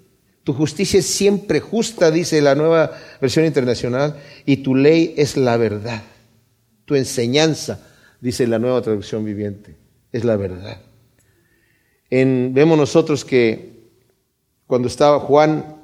[0.43, 5.57] Tu justicia es siempre justa, dice la nueva versión internacional, y tu ley es la
[5.57, 6.03] verdad.
[6.86, 7.84] Tu enseñanza,
[8.21, 9.75] dice la nueva traducción viviente,
[10.11, 10.80] es la verdad.
[12.11, 13.80] En, vemos nosotros que
[14.67, 15.75] cuando estaba Juan,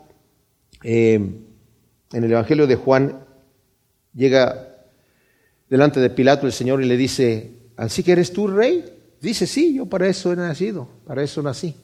[0.84, 3.26] eh, en el Evangelio de Juan,
[4.14, 4.86] llega
[5.68, 8.86] delante de Pilato el Señor y le dice, ¿así que eres tú rey?
[9.22, 11.76] Dice, sí, yo para eso he nacido, para eso nací,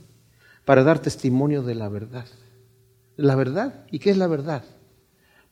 [0.66, 2.26] para dar testimonio de la verdad.
[3.18, 3.86] ¿La verdad?
[3.92, 4.64] ¿Y qué es la verdad?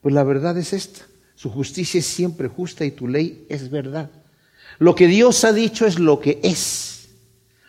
[0.01, 1.01] Pues la verdad es esta.
[1.35, 4.11] Su justicia es siempre justa y tu ley es verdad.
[4.77, 7.09] Lo que Dios ha dicho es lo que es.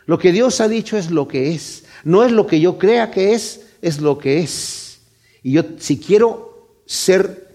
[0.07, 1.85] Lo que Dios ha dicho es lo que es.
[2.05, 5.01] No es lo que yo crea que es, es lo que es.
[5.43, 7.50] Y yo, si quiero ser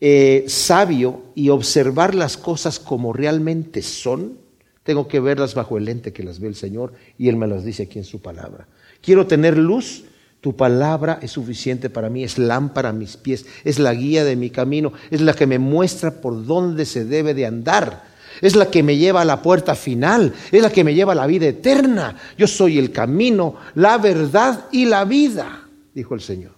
[0.00, 4.38] eh, sabio y observar las cosas como realmente son,
[4.82, 7.64] tengo que verlas bajo el lente que las ve el Señor y Él me las
[7.64, 8.68] dice aquí en su palabra.
[9.00, 10.04] Quiero tener luz,
[10.40, 14.36] tu palabra es suficiente para mí, es lámpara a mis pies, es la guía de
[14.36, 18.04] mi camino, es la que me muestra por dónde se debe de andar,
[18.42, 21.16] es la que me lleva a la puerta final, es la que me lleva a
[21.16, 22.16] la vida eterna.
[22.36, 26.52] Yo soy el camino, la verdad y la vida, dijo el Señor.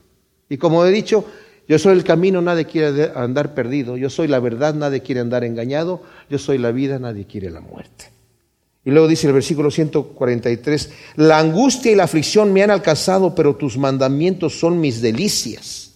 [0.48, 1.24] Y como he dicho,
[1.68, 3.96] yo soy el camino, nadie quiere andar perdido.
[3.96, 6.02] Yo soy la verdad, nadie quiere andar engañado.
[6.30, 8.12] Yo soy la vida, nadie quiere la muerte.
[8.84, 13.56] Y luego dice el versículo 143, la angustia y la aflicción me han alcanzado, pero
[13.56, 15.90] tus mandamientos son mis delicias.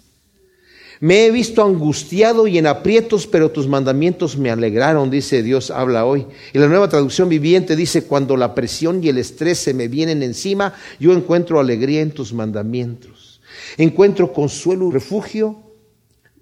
[0.98, 6.04] Me he visto angustiado y en aprietos, pero tus mandamientos me alegraron, dice Dios, habla
[6.04, 6.26] hoy.
[6.52, 10.24] Y la nueva traducción viviente dice, cuando la presión y el estrés se me vienen
[10.24, 13.29] encima, yo encuentro alegría en tus mandamientos.
[13.76, 15.56] Encuentro consuelo y refugio,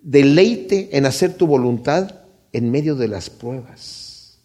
[0.03, 2.15] deleite en hacer tu voluntad
[2.53, 4.39] en medio de las pruebas.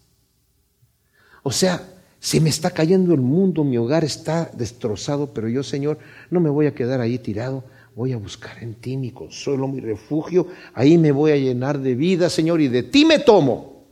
[1.44, 6.00] O sea, se me está cayendo el mundo, mi hogar está destrozado, pero yo, Señor,
[6.30, 7.66] no me voy a quedar ahí tirado,
[7.96, 11.96] voy a buscar en ti mi consuelo, mi refugio, ahí me voy a llenar de
[11.96, 13.84] vida, Señor, y de ti me tomo.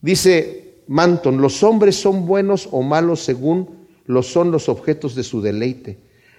[0.00, 5.40] Dice Manton, los hombres son buenos o malos según lo son los objetos de su
[5.40, 5.98] deleite.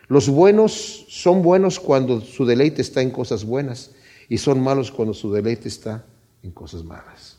[0.09, 3.91] Los buenos son buenos cuando su deleite está en cosas buenas
[4.27, 6.05] y son malos cuando su deleite está
[6.43, 7.37] en cosas malas.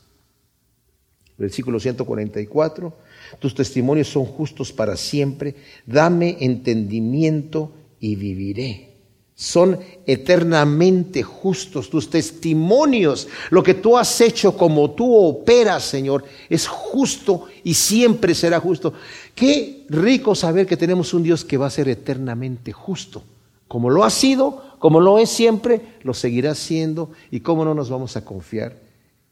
[1.37, 2.93] Versículo 144
[3.39, 5.55] tus testimonios son justos para siempre.
[5.85, 8.89] Dame entendimiento y viviré.
[9.33, 13.27] Son eternamente justos tus testimonios.
[13.49, 18.93] Lo que tú has hecho como tú operas, Señor, es justo y siempre será justo.
[19.35, 23.23] Qué rico saber que tenemos un Dios que va a ser eternamente justo.
[23.67, 27.11] Como lo ha sido, como lo es siempre, lo seguirá siendo.
[27.31, 28.77] Y cómo no nos vamos a confiar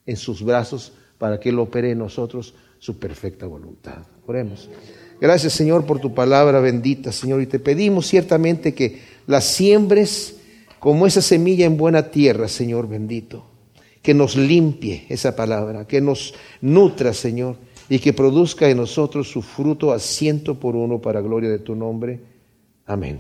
[0.06, 4.04] en sus brazos para que Él opere en nosotros su perfecta voluntad.
[4.26, 4.70] Oremos.
[5.22, 10.38] Gracias Señor por tu palabra bendita, Señor, y te pedimos ciertamente que la siembres
[10.80, 13.44] como esa semilla en buena tierra, Señor bendito,
[14.02, 17.58] que nos limpie esa palabra, que nos nutra, Señor,
[17.90, 21.76] y que produzca en nosotros su fruto a ciento por uno para gloria de tu
[21.76, 22.20] nombre.
[22.86, 23.20] Amén.